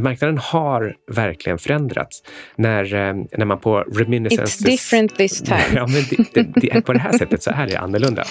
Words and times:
marknaden 0.00 0.38
har 0.38 0.96
verkligen 1.12 1.58
förändrats. 1.58 2.22
När, 2.56 2.94
eh, 2.94 3.14
när 3.38 3.44
man 3.44 3.60
på 3.60 3.80
Reminiscences... 3.80 4.60
It's 4.60 4.66
different 4.66 5.16
this 5.16 5.42
time. 5.42 5.64
ja, 5.74 5.86
men 5.86 6.02
det, 6.10 6.52
det, 6.60 6.60
det, 6.60 6.80
på 6.80 6.92
det 6.92 6.98
här 6.98 7.12
sättet 7.12 7.42
så 7.42 7.50
är 7.50 7.66
det 7.66 7.76
annorlunda. 7.76 8.24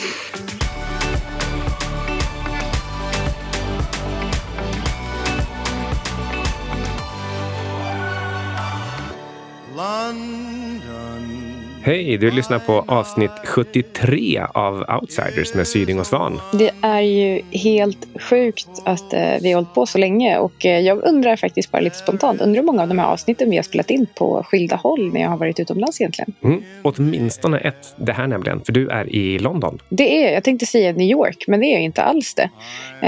Hej, 11.85 12.17
du 12.17 12.31
lyssnar 12.31 12.59
på 12.59 12.85
avsnitt 12.87 13.31
73 13.43 14.41
av 14.53 14.85
Outsiders 15.01 15.53
med 15.53 15.67
Syding 15.67 15.99
och 15.99 16.07
Svan. 16.07 16.39
Det 16.53 16.71
är 16.81 17.01
ju 17.01 17.41
helt 17.51 18.07
sjukt 18.21 18.67
att 18.85 19.13
eh, 19.13 19.19
vi 19.41 19.51
har 19.51 19.55
hållit 19.55 19.73
på 19.73 19.85
så 19.85 19.97
länge 19.97 20.37
och 20.37 20.65
eh, 20.65 20.79
jag 20.79 21.03
undrar 21.03 21.35
faktiskt 21.35 21.71
bara 21.71 21.81
lite 21.81 21.95
spontant, 21.95 22.41
undrar 22.41 22.61
hur 22.61 22.65
många 22.65 22.81
av 22.81 22.87
de 22.87 22.99
här 22.99 23.05
avsnitten 23.05 23.49
vi 23.49 23.55
har 23.55 23.63
spelat 23.63 23.89
in 23.89 24.07
på 24.15 24.43
skilda 24.43 24.75
håll 24.75 25.13
när 25.13 25.21
jag 25.21 25.29
har 25.29 25.37
varit 25.37 25.59
utomlands 25.59 26.01
egentligen? 26.01 26.33
Mm, 26.43 26.63
åtminstone 26.81 27.57
ett, 27.57 27.95
det 27.97 28.13
här 28.13 28.27
nämligen, 28.27 28.61
för 28.61 28.73
du 28.73 28.89
är 28.89 29.15
i 29.15 29.39
London. 29.39 29.79
Det 29.89 30.25
är 30.25 30.33
jag. 30.33 30.43
tänkte 30.43 30.65
säga 30.65 30.91
New 30.91 31.09
York, 31.09 31.43
men 31.47 31.59
det 31.59 31.65
är 31.65 31.73
jag 31.73 31.83
inte 31.83 32.03
alls 32.03 32.33
det. 32.33 32.49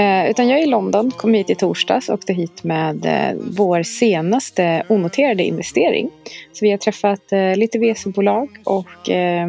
Eh, 0.00 0.30
utan 0.30 0.48
jag 0.48 0.58
är 0.58 0.62
i 0.62 0.66
London, 0.66 1.10
kom 1.10 1.34
hit 1.34 1.50
i 1.50 1.54
torsdags 1.54 2.08
och 2.08 2.14
åkte 2.14 2.32
hit 2.32 2.64
med 2.64 3.06
eh, 3.06 3.40
vår 3.56 3.82
senaste 3.82 4.82
onoterade 4.88 5.42
investering. 5.42 6.10
Så 6.52 6.64
vi 6.64 6.70
har 6.70 6.78
träffat 6.78 7.32
eh, 7.32 7.56
lite 7.56 7.78
VC-bolag 7.78 8.48
och, 8.66 9.10
eh, 9.10 9.46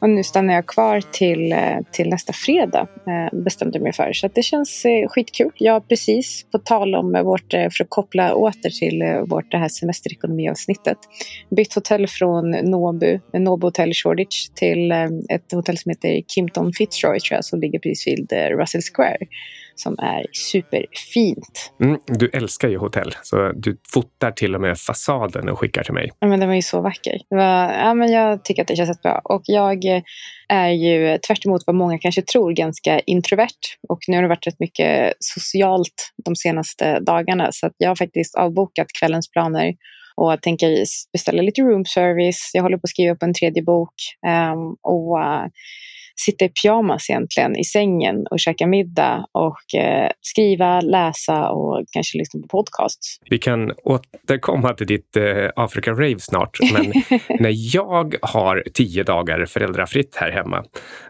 och 0.00 0.10
nu 0.10 0.22
stannar 0.22 0.54
jag 0.54 0.66
kvar 0.66 1.00
till, 1.12 1.52
eh, 1.52 1.78
till 1.92 2.08
nästa 2.08 2.32
fredag 2.32 2.86
eh, 3.06 3.38
bestämde 3.38 3.78
jag 3.78 3.82
mig 3.82 3.92
för. 3.92 4.12
Så 4.12 4.28
det 4.34 4.42
känns 4.42 4.84
eh, 4.84 5.08
skitkul. 5.08 5.50
Jag 5.54 5.72
har 5.72 5.80
precis, 5.80 6.46
på 6.52 6.58
tal 6.58 6.94
om 6.94 7.14
eh, 7.14 7.22
vårt, 7.22 7.50
för 7.50 7.84
att 7.84 7.88
koppla 7.90 8.34
åter 8.34 8.70
till 8.70 9.02
vårt 9.26 9.50
det 9.50 9.58
här 9.58 9.68
semesterekonomiavsnittet, 9.68 10.98
bytt 11.56 11.74
hotell 11.74 12.06
från 12.06 12.50
Nobu, 12.50 13.18
Nobu 13.32 13.66
Hotel 13.66 13.92
Shoreditch 13.94 14.48
till 14.48 14.92
ett 15.28 15.52
hotell 15.52 15.78
som 15.78 15.90
heter 15.90 16.22
Kimpton 16.28 16.72
Fitzroy 16.72 17.20
tror 17.20 17.36
jag, 17.36 17.44
som 17.44 17.60
ligger 17.60 17.78
precis 17.78 18.06
vid 18.06 18.32
Russell 18.32 18.82
Square 18.94 19.18
som 19.80 19.98
är 19.98 20.26
superfint. 20.32 21.72
Mm, 21.82 22.00
du 22.06 22.30
älskar 22.32 22.68
ju 22.68 22.78
hotell, 22.78 23.14
så 23.22 23.52
du 23.52 23.76
fotar 23.92 24.30
till 24.30 24.54
och 24.54 24.60
med 24.60 24.78
fasaden 24.78 25.48
och 25.48 25.58
skickar 25.58 25.82
till 25.82 25.94
mig. 25.94 26.10
Ja, 26.18 26.26
men 26.26 26.40
den 26.40 26.48
var 26.48 26.56
ju 26.56 26.62
så 26.62 26.80
vacker. 26.80 27.18
Det 27.30 27.36
var, 27.36 27.72
ja, 27.72 27.94
men 27.94 28.12
jag 28.12 28.44
tycker 28.44 28.62
att 28.62 28.68
det 28.68 28.76
känns 28.76 28.88
jättebra. 28.88 29.20
Och 29.24 29.42
jag 29.44 29.84
är 30.48 30.68
ju 30.68 31.18
tvärt 31.18 31.46
vad 31.66 31.74
många 31.74 31.98
kanske 31.98 32.22
tror 32.22 32.52
ganska 32.52 33.00
introvert. 33.00 33.60
Och 33.88 33.98
nu 34.08 34.16
har 34.16 34.22
det 34.22 34.28
varit 34.28 34.46
rätt 34.46 34.60
mycket 34.60 35.12
socialt 35.18 36.12
de 36.24 36.36
senaste 36.36 37.00
dagarna 37.00 37.48
så 37.52 37.70
jag 37.76 37.90
har 37.90 37.96
faktiskt 37.96 38.34
avbokat 38.34 38.86
kvällens 39.00 39.30
planer 39.30 39.74
och 40.16 40.42
tänker 40.42 40.84
beställa 41.12 41.42
lite 41.42 41.62
room 41.62 41.84
service. 41.84 42.50
Jag 42.54 42.62
håller 42.62 42.76
på 42.76 42.84
att 42.84 42.90
skriva 42.90 43.14
på 43.14 43.24
en 43.24 43.34
tredje 43.34 43.62
bok. 43.62 43.94
Um, 44.26 44.76
och 44.82 45.18
uh, 45.18 45.46
sitta 46.16 46.44
i 46.44 46.48
pyjamas 46.48 47.10
egentligen 47.10 47.56
i 47.56 47.64
sängen 47.64 48.26
och 48.30 48.40
käka 48.40 48.66
middag 48.66 49.26
och 49.32 49.80
eh, 49.80 50.10
skriva, 50.20 50.80
läsa 50.80 51.50
och 51.50 51.84
kanske 51.92 52.18
lyssna 52.18 52.40
på 52.40 52.48
podcasts. 52.48 53.18
Vi 53.30 53.38
kan 53.38 53.72
återkomma 53.84 54.74
till 54.74 54.86
ditt 54.86 55.16
eh, 55.16 55.48
Afrika-rave 55.56 56.18
snart, 56.18 56.58
men 56.72 56.92
när 57.40 57.74
jag 57.76 58.14
har 58.22 58.64
tio 58.74 59.02
dagar 59.02 59.46
föräldrafritt 59.46 60.16
här 60.16 60.30
hemma, 60.30 60.64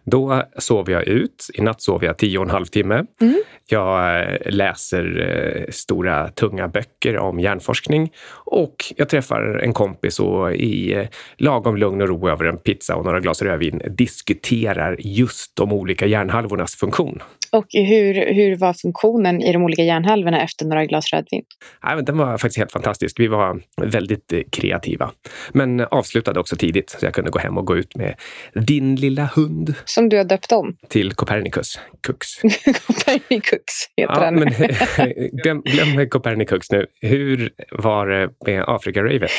då 0.05 0.43
sover 0.59 0.93
jag 0.93 1.05
ut. 1.09 1.47
I 1.55 1.63
natt 1.63 1.83
sov 1.83 2.05
jag 2.05 2.19
tio 2.19 2.39
och 2.39 2.45
en 2.45 2.51
halv 2.51 2.67
timme. 2.67 3.05
Mm. 3.21 3.43
Jag 3.69 4.21
eh, 4.21 4.37
läser 4.51 5.05
eh, 5.21 5.71
stora, 5.71 6.29
tunga 6.29 6.69
böcker 6.69 7.19
om 7.19 7.41
hjärnforskning 7.41 8.13
och 8.45 8.77
jag 8.97 9.09
träffar 9.09 9.61
en 9.65 9.73
kompis 9.73 10.21
och 10.21 10.55
i 10.55 10.93
eh, 10.93 11.07
lagom 11.37 11.77
lugn 11.77 12.03
och 12.03 12.09
ro 12.09 12.29
över 12.29 12.45
en 12.45 12.59
pizza 12.59 12.97
och 12.97 13.05
några 13.05 13.21
glas 13.21 13.43
rödvin 13.43 13.83
diskuterar 13.99 14.90
just 14.99 15.57
de 15.57 15.73
olika 15.73 16.07
hjärnhalvornas 16.07 16.77
funktion. 16.77 17.23
Och 17.53 17.67
hur, 17.73 18.35
hur 18.35 18.57
var 18.57 18.73
funktionen 18.73 19.43
i 19.43 19.53
de 19.53 19.63
olika 19.63 19.83
hjärnhalvorna 19.83 20.43
efter 20.43 20.67
några 20.67 20.87
glas 20.87 21.13
rödvin? 21.13 21.43
Ja, 21.83 22.03
den 22.03 22.19
var 22.19 22.39
faktiskt 22.39 22.59
helt 22.59 22.73
fantastisk. 22.73 23.21
Vi 23.21 23.27
var 23.27 23.63
väldigt 23.83 24.33
eh, 24.33 24.41
kreativa, 24.53 25.11
men 25.53 25.81
avslutade 25.81 26.41
också 26.41 26.57
tidigt 26.57 26.91
så 26.91 27.07
jag 27.07 27.15
kunde 27.15 27.31
gå 27.31 27.39
hem 27.39 27.59
och 27.59 27.67
gå 27.67 27.77
ut 27.77 27.97
med 27.97 28.15
din 28.55 28.97
lilla 28.97 29.31
hund. 29.35 29.75
Som 29.85 30.09
du 30.09 30.17
har 30.17 30.25
döpt 30.25 30.53
om? 30.53 30.77
Till 30.89 31.13
Copernicus. 31.13 31.79
Kux. 32.03 32.27
Copernicus 32.87 33.89
heter 33.97 34.15
ja, 34.15 34.21
den. 34.21 34.35
men, 34.35 34.53
glöm, 35.33 35.63
glöm 35.63 36.09
Copernicus 36.09 36.71
nu. 36.71 36.87
Hur 37.01 37.51
var 37.71 38.07
det 38.07 38.31
med 38.47 38.65
Afrika-ravet? 38.67 39.31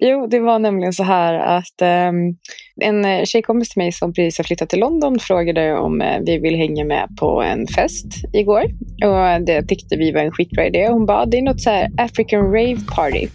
Jo, 0.00 0.26
det 0.26 0.40
var 0.40 0.58
nämligen 0.58 0.92
så 0.92 1.02
här 1.02 1.34
att 1.34 2.08
um, 2.10 2.36
en 2.80 3.04
eh, 3.04 3.24
tjejkompis 3.24 3.68
till 3.68 3.82
mig 3.82 3.92
som 3.92 4.12
precis 4.12 4.38
har 4.38 4.44
flyttat 4.44 4.68
till 4.68 4.80
London 4.80 5.18
frågade 5.18 5.78
om 5.78 6.00
eh, 6.00 6.20
vi 6.26 6.38
vill 6.38 6.56
hänga 6.56 6.84
med 6.84 7.08
på 7.20 7.42
en 7.42 7.66
fest 7.66 8.06
igår. 8.32 8.62
Och 9.04 9.44
det 9.46 9.62
tyckte 9.62 9.96
vi 9.96 10.12
var 10.12 10.20
en 10.20 10.32
skitbra 10.32 10.66
idé. 10.66 10.88
Hon 10.88 11.06
bad 11.06 11.30
det 11.30 11.38
är 11.38 11.42
något 11.42 11.60
så 11.60 11.70
här 11.70 11.90
African 11.98 12.44
rave 12.44 12.78
party. 12.96 13.28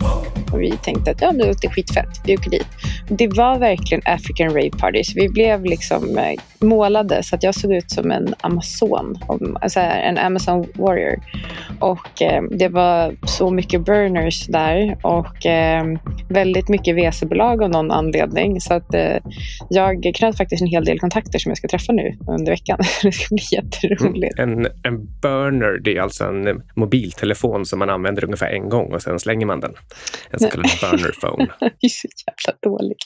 Och 0.54 0.62
vi 0.62 0.72
tänkte 0.72 1.12
att 1.12 1.22
ja, 1.22 1.32
det 1.32 1.48
låter 1.48 1.70
skitfett, 1.70 2.10
vi 2.26 2.38
åker 2.38 2.50
dit. 2.50 2.68
Det 3.10 3.28
var 3.28 3.60
verkligen 3.60 4.02
African 4.06 4.50
rave 4.50 4.70
party. 4.70 5.04
Så 5.04 5.14
vi 5.16 5.30
blev 5.30 5.66
liksom 5.66 6.18
eh, 6.18 6.66
målade 6.68 7.24
så 7.24 7.36
att 7.36 7.44
jag 7.44 7.56
såg 7.56 7.74
ut 7.74 7.92
som 7.92 8.12
en 8.12 8.36
amazon, 8.42 9.18
en 9.78 10.18
Amazon 10.18 10.66
warrior. 10.76 11.16
Och 11.80 12.22
eh, 12.22 12.44
det 12.52 12.68
var 12.68 13.16
så 13.28 13.52
mycket 13.52 13.86
burners 13.86 14.48
där 14.48 14.98
och 15.04 15.46
eh, 15.46 15.86
väldigt 16.30 16.70
mycket 16.70 16.96
WC-bolag 16.96 17.64
av 17.64 17.70
någon 17.70 17.92
anledning. 17.92 18.62
Så 18.62 18.74
att 18.74 18.94
eh, 18.94 19.18
jag 19.70 20.12
knöt 20.16 20.38
faktiskt 20.38 20.62
en 20.62 20.68
hel 20.68 20.86
del 20.86 21.00
kontakter 21.00 21.40
som 21.40 21.50
jag 21.50 21.58
ska 21.58 21.68
träffa 21.68 21.94
nu 21.94 22.18
under 22.28 22.52
veckan. 22.52 22.78
det 23.04 23.12
ska 23.12 23.36
bli 23.36 23.44
jätteroligt. 23.52 24.40
Mm, 24.40 24.60
en, 24.60 24.66
en 24.84 25.06
burner, 25.22 25.80
det 25.84 25.98
är 25.98 26.02
alltså 26.02 26.24
en 26.24 26.62
mobiltelefon 26.76 27.66
som 27.66 27.80
man 27.80 27.90
använder 27.90 28.24
ungefär 28.24 28.50
en 28.50 28.70
gång 28.70 28.94
och 28.94 29.02
sen 29.02 29.20
slänger 29.20 29.46
man 29.46 29.60
den. 29.60 29.74
En 30.32 30.40
så 30.40 30.50
kallad 30.50 30.70
burner 30.82 31.12
phone. 31.22 31.48
det 31.60 31.86
är 31.86 31.90
så 31.90 32.08
jävla 32.28 32.60
dåligt. 32.62 32.98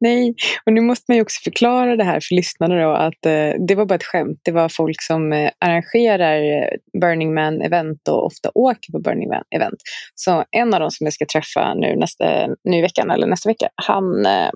Nej, 0.00 0.34
och 0.66 0.72
nu 0.72 0.80
måste 0.80 1.04
man 1.08 1.16
ju 1.16 1.22
också 1.22 1.40
förklara 1.44 1.96
det 1.96 2.04
här 2.04 2.20
för 2.22 2.34
lyssnarna 2.34 2.82
då 2.82 2.90
att 2.90 3.26
eh, 3.26 3.66
det 3.68 3.74
var 3.74 3.86
bara 3.86 3.94
ett 3.94 4.04
skämt. 4.04 4.40
Det 4.44 4.52
var 4.52 4.68
folk 4.68 5.02
som 5.02 5.32
eh, 5.32 5.50
arrangerar 5.58 6.40
eh, 6.40 7.00
Burning 7.00 7.34
Man-event 7.34 8.08
och 8.18 8.26
ofta 8.26 8.50
åker 8.54 8.92
på 8.92 9.00
Burning 9.00 9.28
Man-event. 9.28 9.80
Så 10.14 10.44
en 10.50 10.74
av 10.74 10.80
dem 10.80 10.90
som 10.90 11.04
jag 11.04 11.14
ska 11.14 11.26
träffa 11.32 11.74
nu, 11.74 11.96
nästa, 11.96 12.46
nu 12.64 12.76
i 12.78 12.80
veckan 12.80 13.10
eller 13.10 13.26
nästa 13.26 13.48
vecka, 13.48 13.68
han 13.74 14.26
eh, 14.26 14.50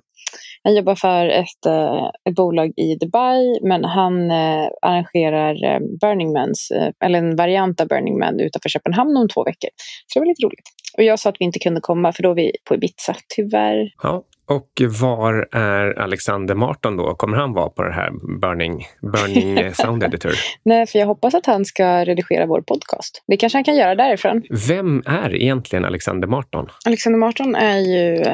han 0.65 0.75
jobbar 0.75 0.95
för 0.95 1.27
ett, 1.27 1.67
eh, 1.67 2.07
ett 2.29 2.35
bolag 2.35 2.73
i 2.77 2.95
Dubai 2.95 3.59
men 3.63 3.85
han 3.85 4.31
eh, 4.31 4.69
arrangerar 4.83 5.65
eh, 5.65 5.81
Burning 6.01 6.33
Mans, 6.33 6.69
eller 7.05 7.19
en 7.19 7.37
variant 7.37 7.81
av 7.81 7.89
Burning 7.89 8.19
Man 8.19 8.41
utanför 8.41 8.69
Köpenhamn 8.69 9.17
om 9.17 9.29
två 9.29 9.45
veckor. 9.45 9.71
Så 10.07 10.19
det 10.19 10.21
var 10.21 10.27
lite 10.27 10.47
roligt. 10.47 10.69
Och 10.97 11.03
jag 11.03 11.19
sa 11.19 11.31
att 11.31 11.37
vi 11.39 11.45
inte 11.45 11.59
kunde 11.59 11.81
komma 11.81 12.13
för 12.13 12.23
då 12.23 12.31
är 12.31 12.35
vi 12.35 12.53
på 12.69 12.75
Ibiza, 12.75 13.17
tyvärr. 13.37 13.93
Ja, 14.03 14.25
och 14.47 14.69
var 15.01 15.49
är 15.53 15.99
Alexander 15.99 16.55
Marton 16.55 16.97
då? 16.97 17.15
Kommer 17.15 17.37
han 17.37 17.53
vara 17.53 17.69
på 17.69 17.83
det 17.83 17.93
här 17.93 18.11
Burning, 18.41 18.87
Burning 19.13 19.75
Sound 19.75 20.03
Editor? 20.03 20.33
Nej, 20.65 20.87
för 20.87 20.99
jag 20.99 21.07
hoppas 21.07 21.35
att 21.35 21.47
han 21.47 21.65
ska 21.65 22.05
redigera 22.05 22.47
vår 22.47 22.61
podcast. 22.61 23.25
Det 23.27 23.37
kanske 23.37 23.57
han 23.57 23.65
kan 23.65 23.77
göra 23.77 23.95
därifrån. 23.95 24.43
Vem 24.69 25.03
är 25.07 25.35
egentligen 25.35 25.85
Alexander 25.85 26.29
Marton? 26.29 26.69
Alexander 26.87 27.19
Marton 27.19 27.55
är 27.55 27.79
ju 27.79 28.25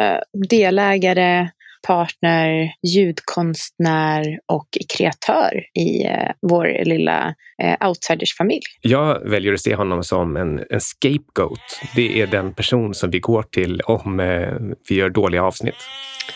delägare 0.48 1.48
partner, 1.86 2.72
ljudkonstnär 2.86 4.38
och 4.46 4.68
kreatör 4.96 5.64
i 5.74 6.04
eh, 6.04 6.30
vår 6.42 6.84
lilla 6.84 7.34
eh, 7.62 7.88
outsiders-familj. 7.88 8.62
Jag 8.80 9.30
väljer 9.30 9.52
att 9.52 9.60
se 9.60 9.74
honom 9.74 10.04
som 10.04 10.36
en, 10.36 10.64
en 10.70 10.80
scapegoat. 10.80 11.80
Det 11.96 12.20
är 12.20 12.26
den 12.26 12.54
person 12.54 12.94
som 12.94 13.10
vi 13.10 13.18
går 13.18 13.42
till 13.42 13.80
om 13.80 14.20
eh, 14.20 14.52
vi 14.88 14.94
gör 14.94 15.10
dåliga 15.10 15.42
avsnitt. 15.42 15.74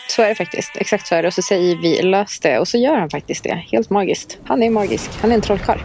Så 0.09 0.21
är 0.21 0.29
det 0.29 0.35
faktiskt. 0.35 0.71
Exakt 0.75 1.07
så 1.07 1.15
är 1.15 1.21
det. 1.21 1.27
Och 1.27 1.33
så 1.33 1.41
säger 1.41 1.75
vi 1.75 2.01
lös 2.01 2.39
det 2.39 2.59
och 2.59 2.67
så 2.67 2.77
gör 2.77 2.95
han 2.95 3.09
faktiskt 3.09 3.43
det. 3.43 3.63
Helt 3.71 3.89
magiskt. 3.89 4.39
Han 4.43 4.63
är 4.63 4.69
magisk. 4.69 5.11
Han 5.21 5.31
är 5.31 5.35
en 5.35 5.41
trollkarl. 5.41 5.79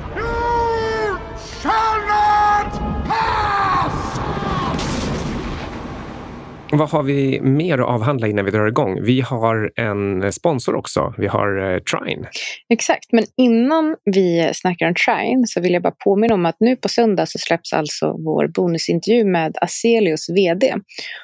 Vad 6.73 6.91
har 6.91 7.03
vi 7.03 7.41
mer 7.41 7.79
att 7.79 7.89
avhandla 7.89 8.27
innan 8.27 8.45
vi 8.45 8.51
drar 8.51 8.67
igång? 8.67 9.03
Vi 9.03 9.21
har 9.21 9.73
en 9.77 10.33
sponsor 10.33 10.75
också. 10.75 11.15
Vi 11.19 11.27
har 11.27 11.73
eh, 11.73 11.79
Trine. 11.79 12.29
Exakt, 12.69 13.13
men 13.13 13.25
innan 13.37 13.97
vi 14.05 14.51
snackar 14.55 14.87
om 14.87 14.95
Trine 14.95 15.47
så 15.47 15.61
vill 15.61 15.73
jag 15.73 15.83
bara 15.83 15.95
påminna 16.05 16.35
om 16.35 16.47
att 16.47 16.57
nu 16.61 16.77
på 16.77 16.89
söndag 16.89 17.27
så 17.27 17.39
släpps 17.39 17.73
alltså 17.73 18.07
vår 18.07 18.49
bonusintervju 18.49 19.25
med 19.25 19.57
Aselios 19.61 20.31
VD. 20.31 20.75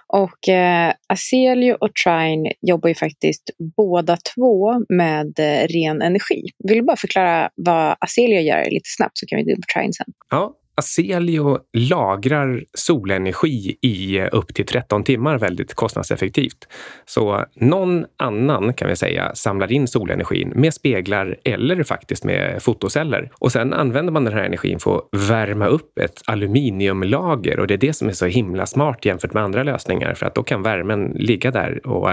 Och 0.06 0.48
eh, 0.48 0.92
Aselio 1.08 1.76
och 1.80 1.90
Trine 2.04 2.52
jobbar 2.60 2.88
ju 2.88 2.94
faktiskt 2.94 3.50
båda 3.76 4.16
två 4.34 4.72
med 4.88 5.38
eh, 5.38 5.66
ren 5.68 6.02
energi. 6.02 6.42
Vill 6.68 6.78
du 6.78 6.82
bara 6.82 6.96
förklara 6.96 7.50
vad 7.54 7.96
Aselio 8.00 8.40
gör 8.40 8.64
lite 8.70 8.90
snabbt 8.96 9.18
så 9.18 9.26
kan 9.26 9.36
vi 9.36 9.44
gå 9.44 9.50
in 9.50 9.56
på 9.56 9.80
Trine 9.80 9.92
sen. 9.92 10.06
Ja, 10.30 10.54
Aselio 10.76 11.58
lagrar 11.72 12.64
solenergi 12.74 13.78
i 13.80 14.18
eh, 14.18 14.28
upp 14.32 14.54
till 14.54 14.66
13 14.66 15.04
timmar 15.04 15.38
väldigt 15.38 15.74
kostnadseffektivt. 15.74 16.68
Så 17.04 17.44
någon 17.54 18.04
annan 18.18 18.74
kan 18.74 18.88
vi 18.88 18.96
säga 18.96 19.34
samlar 19.34 19.72
in 19.72 19.88
solenergin 19.88 20.52
med 20.54 20.74
speglar 20.74 21.36
eller 21.44 21.82
faktiskt 21.82 22.24
med 22.24 22.62
fotoceller. 22.62 23.30
Och 23.38 23.52
sen 23.52 23.72
använder 23.72 24.12
man 24.12 24.24
den 24.24 24.34
här 24.34 24.44
energin 24.44 24.78
för 24.78 24.96
att 24.96 25.30
värma 25.30 25.66
upp 25.66 25.98
ett 25.98 26.22
aluminiumlager 26.24 27.60
och 27.60 27.66
det 27.66 27.74
är 27.74 27.78
det 27.78 27.92
som 27.92 28.08
är 28.08 28.12
så 28.12 28.26
himla 28.26 28.66
smart 28.66 29.04
jämfört 29.04 29.32
med 29.32 29.42
andra 29.42 29.62
lösningar 29.62 30.14
för 30.14 30.26
att 30.26 30.34
då 30.34 30.42
kan 30.42 30.62
värmen 30.62 31.12
ligga 31.14 31.50
där 31.50 31.86
och 31.86 32.10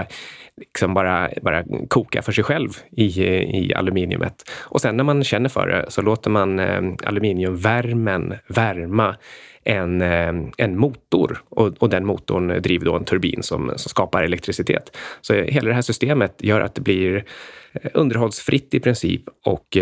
liksom 0.62 0.94
bara, 0.94 1.30
bara 1.42 1.64
koka 1.88 2.22
för 2.22 2.32
sig 2.32 2.44
själv 2.44 2.68
i, 2.90 3.22
i 3.62 3.74
aluminiumet. 3.74 4.50
Och 4.60 4.80
sen 4.80 4.96
när 4.96 5.04
man 5.04 5.24
känner 5.24 5.48
för 5.48 5.66
det 5.66 5.86
så 5.88 6.02
låter 6.02 6.30
man 6.30 6.58
eh, 6.58 6.82
aluminiumvärmen 7.04 8.34
värma 8.46 9.16
en, 9.64 10.02
eh, 10.02 10.32
en 10.56 10.78
motor 10.78 11.42
och, 11.48 11.68
och, 11.78 11.88
den 11.90 12.06
motorn 12.06 12.62
driver 12.62 12.84
då 12.84 12.96
en 12.96 13.04
turbin 13.04 13.42
som, 13.42 13.72
som 13.76 13.88
skapar 13.90 14.22
elektricitet. 14.22 14.96
Så 15.20 15.34
hela 15.34 15.68
det 15.68 15.74
här 15.74 15.82
systemet 15.82 16.34
gör 16.38 16.60
att 16.60 16.74
det 16.74 16.80
blir 16.80 17.24
eh, 17.72 17.90
underhållsfritt 17.94 18.74
i 18.74 18.80
princip 18.80 19.22
och 19.44 19.76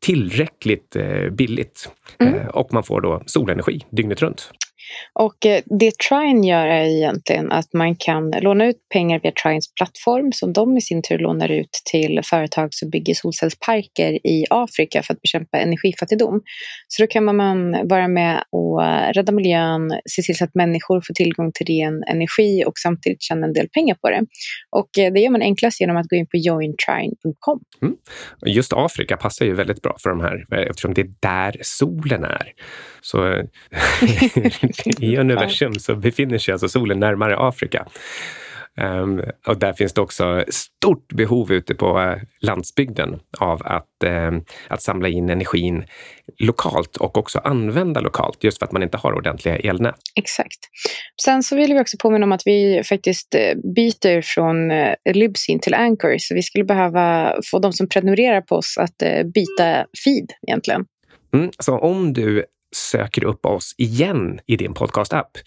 tillräckligt 0.00 0.96
billigt. 1.30 1.90
Mm. 2.18 2.48
Och 2.48 2.72
man 2.72 2.82
får 2.82 3.00
då 3.00 3.22
solenergi 3.26 3.86
dygnet 3.90 4.22
runt. 4.22 4.52
Och 5.12 5.46
eh, 5.46 5.62
det 5.66 5.92
Trine 6.08 6.48
gör 6.48 6.66
är 6.66 6.84
egentligen 6.84 7.52
att 7.52 7.72
man 7.72 7.96
kan 7.96 8.30
låna 8.30 8.66
ut 8.66 8.76
pengar 8.92 9.20
via 9.22 9.32
Trines 9.32 9.74
plattform 9.74 10.32
som 10.32 10.52
de 10.52 10.76
i 10.76 10.80
sin 10.80 11.02
tur 11.02 11.18
lånar 11.18 11.48
ut 11.48 11.82
till 11.90 12.20
företag 12.24 12.68
som 12.70 12.90
bygger 12.90 13.14
solcellsparker 13.14 14.26
i 14.26 14.44
Afrika 14.50 15.02
för 15.02 15.14
att 15.14 15.22
bekämpa 15.22 15.58
energifattigdom. 15.58 16.40
Så 16.88 17.02
då 17.02 17.06
kan 17.06 17.24
man 17.24 17.72
vara 17.88 18.08
med 18.08 18.44
och 18.50 18.80
rädda 19.14 19.32
miljön, 19.32 19.90
se 20.10 20.22
till 20.22 20.36
så 20.36 20.44
att 20.44 20.54
människor 20.54 21.00
får 21.06 21.14
tillgång 21.14 21.52
till 21.52 21.66
ren 21.66 22.02
energi 22.10 22.64
och 22.66 22.72
samtidigt 22.78 23.22
tjäna 23.22 23.46
en 23.46 23.52
del 23.52 23.68
pengar 23.68 23.94
på 23.94 24.10
det. 24.10 24.26
Och 24.70 24.98
eh, 24.98 25.12
det 25.12 25.20
gör 25.20 25.30
man 25.30 25.42
enklast 25.42 25.80
genom 25.80 25.96
att 25.96 26.08
gå 26.08 26.16
in 26.16 26.26
på 26.26 26.36
jointrine.com. 26.36 27.60
Mm. 27.82 27.96
Just 28.46 28.72
Afrika 28.72 29.16
passar 29.16 29.44
ju 29.46 29.54
väldigt 29.54 29.82
bra 29.82 29.96
för 30.02 30.10
de 30.10 30.20
här 30.20 30.46
eh, 30.52 30.66
eftersom 30.70 30.94
det 30.94 31.00
är 31.00 31.10
där 31.20 31.56
solen 31.62 32.24
är. 32.24 32.52
Så 33.02 33.28
i 34.98 35.16
universum 35.18 35.74
så 35.74 35.94
befinner 35.94 36.38
sig 36.38 36.52
alltså 36.52 36.68
solen 36.68 37.00
närmare 37.00 37.36
Afrika. 37.38 37.86
Um, 38.80 39.22
och 39.46 39.58
där 39.58 39.72
finns 39.72 39.92
det 39.92 40.00
också 40.00 40.44
stort 40.48 41.12
behov 41.12 41.52
ute 41.52 41.74
på 41.74 41.98
uh, 41.98 42.16
landsbygden 42.40 43.20
av 43.38 43.62
att, 43.64 43.88
uh, 44.04 44.40
att 44.68 44.82
samla 44.82 45.08
in 45.08 45.30
energin 45.30 45.84
lokalt 46.38 46.96
och 46.96 47.18
också 47.18 47.38
använda 47.38 48.00
lokalt, 48.00 48.44
just 48.44 48.58
för 48.58 48.66
att 48.66 48.72
man 48.72 48.82
inte 48.82 48.96
har 48.96 49.12
ordentliga 49.12 49.56
elnät. 49.56 49.94
Exakt. 50.16 50.58
Sen 51.22 51.42
så 51.42 51.56
vill 51.56 51.72
vi 51.72 51.80
också 51.80 51.96
påminna 52.00 52.26
om 52.26 52.32
att 52.32 52.42
vi 52.46 52.82
faktiskt 52.88 53.34
eh, 53.34 53.54
byter 53.74 54.20
från 54.20 54.68
Libsyn 55.14 55.60
till 55.60 55.74
Anchor, 55.74 56.16
så 56.18 56.34
vi 56.34 56.42
skulle 56.42 56.64
behöva 56.64 57.34
få 57.50 57.58
de 57.58 57.72
som 57.72 57.88
prenumererar 57.88 58.40
på 58.40 58.54
oss 58.54 58.78
att 58.78 58.96
byta 59.34 59.86
feed 60.04 60.32
egentligen. 60.48 60.84
Mm, 61.34 61.50
så 61.58 61.78
om 61.78 62.12
du 62.12 62.44
söker 62.72 63.24
upp 63.24 63.46
oss 63.46 63.74
igen 63.78 64.40
i 64.46 64.56
din 64.56 64.74
podcast-app, 64.74 65.38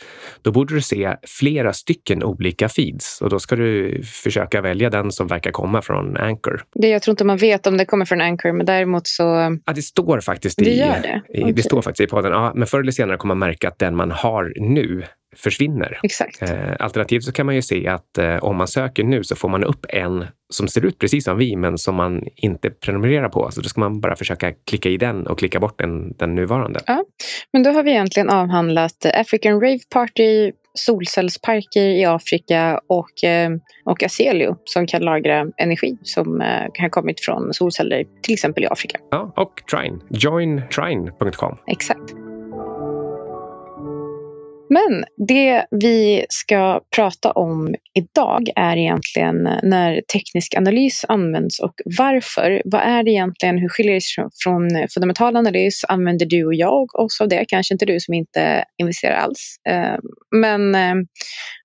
då 0.41 0.51
borde 0.51 0.73
du 0.73 0.81
se 0.81 1.15
flera 1.39 1.73
stycken 1.73 2.23
olika 2.23 2.69
feeds 2.69 3.21
och 3.21 3.29
då 3.29 3.39
ska 3.39 3.55
du 3.55 4.01
försöka 4.03 4.61
välja 4.61 4.89
den 4.89 5.11
som 5.11 5.27
verkar 5.27 5.51
komma 5.51 5.81
från 5.81 6.17
Anchor. 6.17 6.63
Det, 6.75 6.87
jag 6.87 7.01
tror 7.01 7.13
inte 7.13 7.23
man 7.23 7.37
vet 7.37 7.67
om 7.67 7.77
det 7.77 7.85
kommer 7.85 8.05
från 8.05 8.21
Anchor, 8.21 8.51
men 8.51 8.65
däremot 8.65 9.07
så... 9.07 9.23
Ja, 9.65 9.73
det 9.73 9.81
står 9.81 10.19
faktiskt 10.19 10.57
det 10.57 10.65
i, 10.65 10.77
det. 10.77 11.21
i 11.29 11.41
okay. 11.41 11.53
det 11.53 11.63
står 11.63 11.81
faktiskt 11.81 12.07
i 12.07 12.11
podden. 12.11 12.31
Ja, 12.31 12.51
men 12.55 12.67
förr 12.67 12.79
eller 12.79 12.91
senare 12.91 13.17
kommer 13.17 13.35
man 13.35 13.49
märka 13.49 13.67
att 13.67 13.79
den 13.79 13.95
man 13.95 14.11
har 14.11 14.53
nu 14.55 15.03
försvinner. 15.35 15.99
Exakt. 16.03 16.41
Eh, 16.41 16.49
alternativt 16.79 17.23
så 17.23 17.31
kan 17.31 17.45
man 17.45 17.55
ju 17.55 17.61
se 17.61 17.87
att 17.87 18.17
eh, 18.17 18.37
om 18.37 18.55
man 18.55 18.67
söker 18.67 19.03
nu 19.03 19.23
så 19.23 19.35
får 19.35 19.49
man 19.49 19.63
upp 19.63 19.85
en 19.89 20.25
som 20.49 20.67
ser 20.67 20.85
ut 20.85 20.99
precis 20.99 21.23
som 21.23 21.37
vi, 21.37 21.55
men 21.55 21.77
som 21.77 21.95
man 21.95 22.23
inte 22.35 22.69
prenumererar 22.69 23.29
på. 23.29 23.51
Så 23.51 23.61
då 23.61 23.69
ska 23.69 23.79
man 23.79 24.01
bara 24.01 24.15
försöka 24.15 24.51
klicka 24.51 24.89
i 24.89 24.97
den 24.97 25.27
och 25.27 25.39
klicka 25.39 25.59
bort 25.59 25.79
den, 25.79 26.13
den 26.17 26.35
nuvarande. 26.35 26.79
Ja, 26.85 27.05
men 27.53 27.63
då 27.63 27.69
har 27.69 27.83
vi 27.83 27.91
egentligen 27.91 28.29
avhandlat 28.29 29.05
African 29.13 29.53
Rave 29.53 29.79
Party, 29.89 30.51
solcellsparker 30.73 31.85
i 31.85 32.05
Afrika 32.05 32.79
och, 32.87 33.23
eh, 33.23 33.49
och 33.85 34.03
Aselio 34.03 34.57
som 34.65 34.87
kan 34.87 35.01
lagra 35.01 35.45
energi 35.57 35.97
som 36.03 36.41
eh, 36.41 36.47
kan 36.73 36.83
ha 36.83 36.89
kommit 36.89 37.25
från 37.25 37.53
solceller 37.53 38.03
till 38.21 38.33
exempel 38.33 38.63
i 38.63 38.67
Afrika. 38.67 38.99
Ja, 39.11 39.33
och 39.35 39.61
Trine. 39.71 39.99
Jointrine.com. 40.09 41.57
Exakt. 41.67 42.24
Men 44.69 45.05
det 45.27 45.65
vi 45.71 46.25
ska 46.29 46.81
prata 46.95 47.31
om 47.31 47.75
idag 47.93 48.49
är 48.55 48.77
egentligen 48.77 49.43
när 49.63 50.01
teknisk 50.13 50.55
analys 50.57 51.05
används 51.07 51.59
och 51.59 51.73
varför. 51.97 52.61
Vad 52.65 52.81
är 52.81 53.03
det 53.03 53.11
egentligen? 53.11 53.57
Hur 53.57 53.69
skiljer 53.69 53.93
det 53.93 54.01
sig 54.01 54.23
från 54.43 54.69
fundamental 54.93 55.35
analys? 55.35 55.81
Använder 55.87 56.25
du 56.25 56.45
och 56.45 56.55
jag 56.55 56.95
oss 56.95 57.21
av 57.21 57.27
det? 57.27 57.45
Kanske 57.47 57.73
inte 57.73 57.85
du 57.85 57.99
som 57.99 58.13
inte 58.13 58.65
investerar 58.77 59.15
alls. 59.15 59.55
Eh, 59.69 59.95
men, 60.35 60.75
eh, 60.75 60.95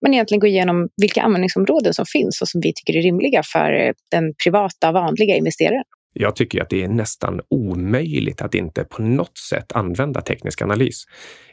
men 0.01 0.15
egentligen 0.15 0.41
gå 0.41 0.47
igenom 0.47 0.89
vilka 0.97 1.23
användningsområden 1.23 1.95
som 1.95 2.07
finns 2.07 2.43
och 2.43 2.49
som 2.49 2.61
vi 2.61 2.73
tycker 2.75 2.99
är 2.99 3.03
rimliga 3.03 3.43
för 3.53 3.95
den 4.11 4.35
privata 4.45 4.93
vanliga 4.93 5.37
investeraren. 5.37 5.85
Jag 6.13 6.37
tycker 6.37 6.63
att 6.63 6.71
det 6.71 6.83
är 6.83 6.89
nästan 6.89 7.41
omöjligt 7.49 8.43
att 8.43 8.55
inte 8.55 8.85
på 8.85 9.03
något 9.03 9.39
sätt 9.39 9.73
använda 9.73 10.21
teknisk 10.21 10.63
analys. 10.63 11.05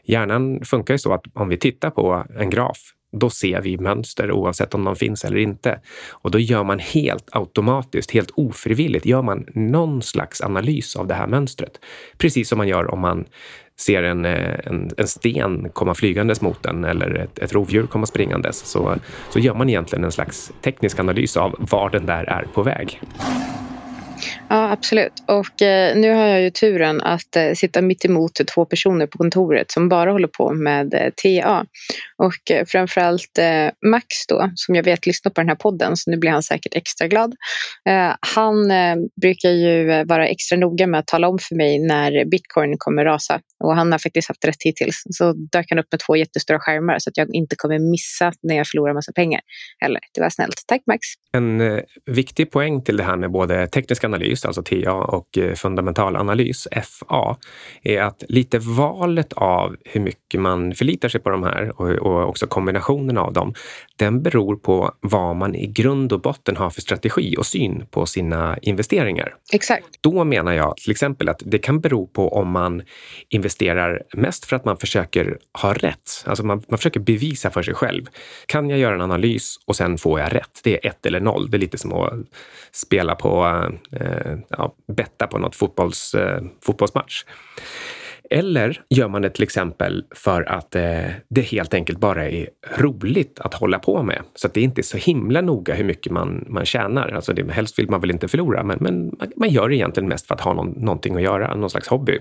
Hjärnan 0.04 0.64
funkar 0.64 0.94
ju 0.94 0.98
så 0.98 1.12
att 1.12 1.24
om 1.34 1.48
vi 1.48 1.58
tittar 1.58 1.90
på 1.90 2.24
en 2.38 2.50
graf, 2.50 2.78
då 3.12 3.30
ser 3.30 3.60
vi 3.60 3.78
mönster 3.78 4.32
oavsett 4.32 4.74
om 4.74 4.84
de 4.84 4.96
finns 4.96 5.24
eller 5.24 5.36
inte. 5.36 5.80
Och 6.10 6.30
då 6.30 6.38
gör 6.38 6.64
man 6.64 6.78
helt 6.78 7.28
automatiskt, 7.32 8.10
helt 8.10 8.30
ofrivilligt, 8.34 9.06
gör 9.06 9.22
man 9.22 9.46
någon 9.54 10.02
slags 10.02 10.40
analys 10.40 10.96
av 10.96 11.06
det 11.06 11.14
här 11.14 11.26
mönstret. 11.26 11.80
Precis 12.18 12.48
som 12.48 12.58
man 12.58 12.68
gör 12.68 12.90
om 12.90 13.00
man 13.00 13.24
ser 13.80 14.02
en, 14.02 14.24
eh, 14.24 14.58
en, 14.64 14.90
en 14.96 15.08
sten 15.08 15.70
komma 15.72 15.94
flygandes 15.94 16.40
mot 16.40 16.66
en 16.66 16.84
eller 16.84 17.14
ett, 17.14 17.38
ett 17.38 17.52
rovdjur 17.52 17.86
komma 17.86 18.06
springandes 18.06 18.58
så, 18.58 18.96
så 19.30 19.38
gör 19.38 19.54
man 19.54 19.68
egentligen 19.68 20.04
en 20.04 20.12
slags 20.12 20.52
teknisk 20.62 21.00
analys 21.00 21.36
av 21.36 21.54
var 21.58 21.90
den 21.90 22.06
där 22.06 22.24
är 22.24 22.46
på 22.54 22.62
väg. 22.62 23.00
Ja, 24.50 24.70
absolut. 24.70 25.12
Och 25.26 25.62
eh, 25.62 25.96
nu 25.96 26.10
har 26.12 26.26
jag 26.26 26.42
ju 26.42 26.50
turen 26.50 27.00
att 27.00 27.36
eh, 27.36 27.52
sitta 27.54 27.82
mitt 27.82 28.04
emot 28.04 28.32
två 28.54 28.64
personer 28.64 29.06
på 29.06 29.18
kontoret 29.18 29.70
som 29.70 29.88
bara 29.88 30.12
håller 30.12 30.28
på 30.28 30.52
med 30.52 30.94
eh, 30.94 31.10
TA. 31.16 31.66
Och 32.22 32.50
eh, 32.50 32.64
framförallt 32.66 33.38
eh, 33.38 33.88
Max 33.90 34.06
då, 34.28 34.50
som 34.54 34.74
jag 34.74 34.82
vet 34.82 35.06
lyssnar 35.06 35.32
på 35.32 35.40
den 35.40 35.48
här 35.48 35.56
podden, 35.56 35.96
så 35.96 36.10
nu 36.10 36.16
blir 36.16 36.30
han 36.30 36.42
säkert 36.42 36.74
extra 36.74 37.08
glad. 37.08 37.34
Eh, 37.88 38.14
han 38.36 38.70
eh, 38.70 38.96
brukar 39.20 39.50
ju 39.50 40.04
vara 40.04 40.28
extra 40.28 40.58
noga 40.58 40.86
med 40.86 41.00
att 41.00 41.06
tala 41.06 41.28
om 41.28 41.38
för 41.38 41.54
mig 41.54 41.78
när 41.78 42.24
bitcoin 42.24 42.74
kommer 42.78 43.04
rasa. 43.04 43.40
Och 43.64 43.74
han 43.74 43.92
har 43.92 43.98
faktiskt 43.98 44.28
haft 44.28 44.44
rätt 44.44 44.62
hittills. 44.64 45.02
Så 45.10 45.32
dök 45.32 45.66
han 45.68 45.78
upp 45.78 45.86
med 45.90 46.00
två 46.00 46.16
jättestora 46.16 46.58
skärmar 46.60 46.98
så 46.98 47.10
att 47.10 47.16
jag 47.16 47.34
inte 47.34 47.56
kommer 47.56 47.78
missa 47.90 48.32
när 48.42 48.56
jag 48.56 48.66
förlorar 48.66 48.94
massa 48.94 49.12
pengar. 49.12 49.40
Eller, 49.84 50.00
det 50.14 50.20
var 50.20 50.30
snällt. 50.30 50.64
Tack 50.66 50.82
Max! 50.86 51.00
En 51.32 51.60
eh, 51.60 51.80
viktig 52.06 52.50
poäng 52.50 52.82
till 52.84 52.96
det 52.96 53.02
här 53.02 53.16
med 53.16 53.30
både 53.30 53.66
teknisk 53.66 54.04
analys, 54.04 54.37
alltså 54.46 54.62
TA, 54.62 54.92
och 54.92 55.38
eh, 55.38 55.54
fundamental 55.54 56.16
analys, 56.16 56.68
FA, 56.84 57.36
är 57.82 58.02
att 58.02 58.24
lite 58.28 58.58
valet 58.58 59.32
av 59.32 59.76
hur 59.84 60.00
mycket 60.00 60.40
man 60.40 60.74
förlitar 60.74 61.08
sig 61.08 61.20
på 61.20 61.30
de 61.30 61.42
här 61.42 61.80
och, 61.80 61.90
och 61.90 62.28
också 62.28 62.46
kombinationen 62.46 63.18
av 63.18 63.32
dem, 63.32 63.54
den 63.96 64.22
beror 64.22 64.56
på 64.56 64.92
vad 65.00 65.36
man 65.36 65.54
i 65.54 65.66
grund 65.66 66.12
och 66.12 66.20
botten 66.20 66.56
har 66.56 66.70
för 66.70 66.80
strategi 66.80 67.36
och 67.38 67.46
syn 67.46 67.86
på 67.90 68.06
sina 68.06 68.58
investeringar. 68.62 69.34
Exakt. 69.52 69.86
Då 70.00 70.24
menar 70.24 70.52
jag 70.52 70.76
till 70.76 70.90
exempel 70.90 71.28
att 71.28 71.42
det 71.44 71.58
kan 71.58 71.80
bero 71.80 72.06
på 72.06 72.28
om 72.28 72.50
man 72.50 72.82
investerar 73.28 74.02
mest 74.14 74.44
för 74.44 74.56
att 74.56 74.64
man 74.64 74.76
försöker 74.76 75.38
ha 75.62 75.72
rätt. 75.72 76.24
Alltså 76.26 76.46
man, 76.46 76.62
man 76.68 76.78
försöker 76.78 77.00
bevisa 77.00 77.50
för 77.50 77.62
sig 77.62 77.74
själv. 77.74 78.06
Kan 78.46 78.70
jag 78.70 78.78
göra 78.78 78.94
en 78.94 79.00
analys 79.00 79.56
och 79.66 79.76
sen 79.76 79.98
får 79.98 80.20
jag 80.20 80.34
rätt? 80.34 80.60
Det 80.64 80.74
är 80.74 80.90
ett 80.90 81.06
eller 81.06 81.20
noll. 81.20 81.50
Det 81.50 81.56
är 81.56 81.58
lite 81.58 81.78
som 81.78 81.92
att 81.92 82.12
spela 82.72 83.14
på, 83.14 83.44
eh, 83.92 84.27
Eh, 84.28 84.38
ja, 84.48 84.74
betta 84.96 85.26
på 85.26 85.38
något 85.38 85.56
fotbolls, 85.56 86.14
eh, 86.14 86.42
fotbollsmatch. 86.62 87.24
Eller 88.30 88.82
gör 88.90 89.08
man 89.08 89.22
det 89.22 89.30
till 89.30 89.42
exempel 89.42 90.04
för 90.14 90.42
att 90.42 90.74
eh, 90.76 91.04
det 91.28 91.40
helt 91.40 91.74
enkelt 91.74 91.98
bara 91.98 92.28
är 92.28 92.48
roligt 92.76 93.40
att 93.40 93.54
hålla 93.54 93.78
på 93.78 94.02
med. 94.02 94.22
Så 94.34 94.46
att 94.46 94.54
det 94.54 94.60
inte 94.60 94.80
är 94.80 94.82
så 94.82 94.96
himla 94.96 95.40
noga 95.40 95.74
hur 95.74 95.84
mycket 95.84 96.12
man, 96.12 96.44
man 96.48 96.64
tjänar. 96.64 97.08
Alltså 97.08 97.32
det, 97.32 97.52
helst 97.52 97.78
vill 97.78 97.90
man 97.90 98.00
väl 98.00 98.10
inte 98.10 98.28
förlora, 98.28 98.64
men, 98.64 98.78
men 98.80 99.16
man, 99.18 99.32
man 99.36 99.48
gör 99.48 99.68
det 99.68 99.76
egentligen 99.76 100.08
mest 100.08 100.26
för 100.26 100.34
att 100.34 100.40
ha 100.40 100.54
någon, 100.54 100.70
någonting 100.70 101.16
att 101.16 101.22
göra, 101.22 101.54
någon 101.54 101.70
slags 101.70 101.88
hobby. 101.88 102.18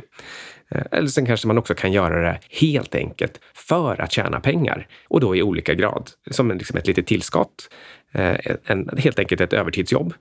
Eh, 0.72 0.82
eller 0.92 1.08
sen 1.08 1.26
kanske 1.26 1.48
man 1.48 1.58
också 1.58 1.74
kan 1.74 1.92
göra 1.92 2.22
det 2.22 2.40
helt 2.50 2.96
enkelt 2.96 3.40
för 3.54 4.02
att 4.02 4.12
tjäna 4.12 4.40
pengar 4.40 4.88
och 5.08 5.20
då 5.20 5.36
i 5.36 5.44
olika 5.44 5.74
grad, 5.74 6.10
som 6.32 6.52
liksom 6.52 6.78
ett 6.78 6.88
litet 6.88 7.08
tillskott. 7.08 7.70
Eh, 8.12 8.56
en, 8.66 8.90
helt 8.98 9.20
enkelt 9.20 9.42
ett 9.42 9.54
övertidsjobb. 9.54 10.14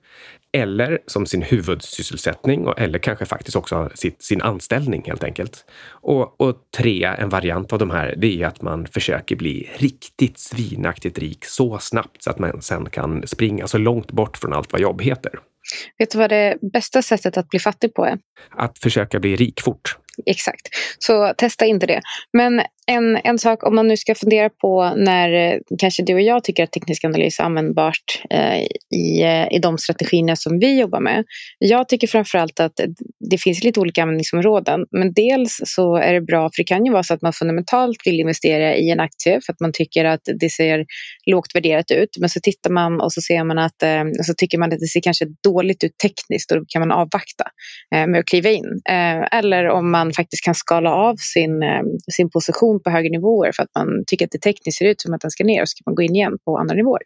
Eller 0.51 0.99
som 1.07 1.25
sin 1.25 1.41
huvudsysselsättning 1.41 2.67
eller 2.77 2.99
kanske 2.99 3.25
faktiskt 3.25 3.57
också 3.57 3.89
sitt, 3.95 4.23
sin 4.23 4.41
anställning 4.41 5.03
helt 5.05 5.23
enkelt. 5.23 5.65
Och, 5.89 6.41
och 6.41 6.55
tre, 6.77 7.03
en 7.03 7.29
variant 7.29 7.73
av 7.73 7.79
de 7.79 7.89
här, 7.89 8.13
det 8.17 8.41
är 8.41 8.47
att 8.47 8.61
man 8.61 8.85
försöker 8.85 9.35
bli 9.35 9.69
riktigt 9.77 10.39
svinaktigt 10.39 11.19
rik 11.19 11.45
så 11.45 11.79
snabbt 11.79 12.23
så 12.23 12.29
att 12.29 12.39
man 12.39 12.61
sen 12.61 12.89
kan 12.89 13.27
springa 13.27 13.67
så 13.67 13.77
långt 13.77 14.11
bort 14.11 14.37
från 14.37 14.53
allt 14.53 14.71
vad 14.71 14.81
jobb 14.81 15.01
heter. 15.01 15.31
Vet 15.97 16.11
du 16.11 16.17
vad 16.17 16.29
det 16.29 16.57
bästa 16.73 17.01
sättet 17.01 17.37
att 17.37 17.49
bli 17.49 17.59
fattig 17.59 17.93
på 17.93 18.05
är? 18.05 18.17
Att 18.57 18.79
försöka 18.79 19.19
bli 19.19 19.35
rik 19.35 19.61
fort. 19.61 19.97
Exakt. 20.25 20.67
Så 20.99 21.33
testa 21.37 21.65
inte 21.65 21.85
det. 21.85 22.01
Men 22.33 22.61
en, 22.87 23.17
en 23.23 23.39
sak 23.39 23.63
om 23.63 23.75
man 23.75 23.87
nu 23.87 23.97
ska 23.97 24.15
fundera 24.15 24.49
på 24.49 24.93
när 24.97 25.33
eh, 25.33 25.59
kanske 25.79 26.03
du 26.03 26.13
och 26.13 26.21
jag 26.21 26.43
tycker 26.43 26.63
att 26.63 26.71
teknisk 26.71 27.03
analys 27.03 27.39
är 27.39 27.43
användbart 27.43 28.21
eh, 28.29 28.61
i, 28.99 29.21
eh, 29.21 29.55
i 29.55 29.59
de 29.61 29.77
strategierna 29.77 30.35
som 30.35 30.59
vi 30.59 30.79
jobbar 30.79 30.99
med. 30.99 31.25
Jag 31.59 31.89
tycker 31.89 32.07
framförallt 32.07 32.59
att 32.59 32.79
det 33.29 33.37
finns 33.37 33.63
lite 33.63 33.79
olika 33.79 34.01
användningsområden. 34.01 34.85
Men 34.91 35.13
dels 35.13 35.61
så 35.65 35.95
är 35.95 36.13
det 36.13 36.21
bra, 36.21 36.49
för 36.49 36.57
det 36.57 36.67
kan 36.67 36.85
ju 36.85 36.91
vara 36.91 37.03
så 37.03 37.13
att 37.13 37.21
man 37.21 37.33
fundamentalt 37.33 37.97
vill 38.05 38.19
investera 38.19 38.75
i 38.75 38.91
en 38.91 38.99
aktie 38.99 39.41
för 39.45 39.53
att 39.53 39.59
man 39.59 39.71
tycker 39.73 40.05
att 40.05 40.21
det 40.39 40.49
ser 40.49 40.85
lågt 41.25 41.55
värderat 41.55 41.91
ut. 41.91 42.09
Men 42.19 42.29
så 42.29 42.39
tittar 42.39 42.69
man 42.69 43.01
och 43.01 43.13
så 43.13 43.21
ser 43.21 43.43
man 43.43 43.57
att 43.57 43.83
eh, 43.83 44.03
så 44.23 44.33
tycker 44.37 44.57
man 44.57 44.73
att 44.73 44.79
det 44.79 44.87
ser 44.87 45.01
kanske 45.01 45.25
dåligt 45.43 45.56
ut 45.63 45.97
tekniskt 45.97 46.51
och 46.51 46.57
då 46.57 46.65
kan 46.67 46.79
man 46.79 46.91
avvakta 46.91 47.45
eh, 47.95 48.07
med 48.07 48.19
att 48.19 48.25
kliva 48.25 48.49
in. 48.49 48.81
Eh, 48.89 49.37
eller 49.37 49.69
om 49.69 49.91
man 49.91 50.13
faktiskt 50.13 50.43
kan 50.45 50.55
skala 50.55 50.91
av 50.91 51.15
sin, 51.15 51.63
eh, 51.63 51.83
sin 52.11 52.29
position 52.29 52.81
på 52.83 52.89
högre 52.89 53.09
nivåer 53.09 53.51
för 53.55 53.63
att 53.63 53.69
man 53.75 53.87
tycker 54.07 54.25
att 54.25 54.31
det 54.31 54.41
tekniskt 54.41 54.77
ser 54.77 54.85
ut 54.85 55.01
som 55.01 55.13
att 55.13 55.21
den 55.21 55.31
ska 55.31 55.43
ner 55.43 55.61
och 55.61 55.69
så 55.69 55.75
kan 55.77 55.83
man 55.85 55.95
gå 55.95 56.01
in 56.01 56.15
igen 56.15 56.37
på 56.45 56.57
andra 56.57 56.75
nivåer. 56.75 57.01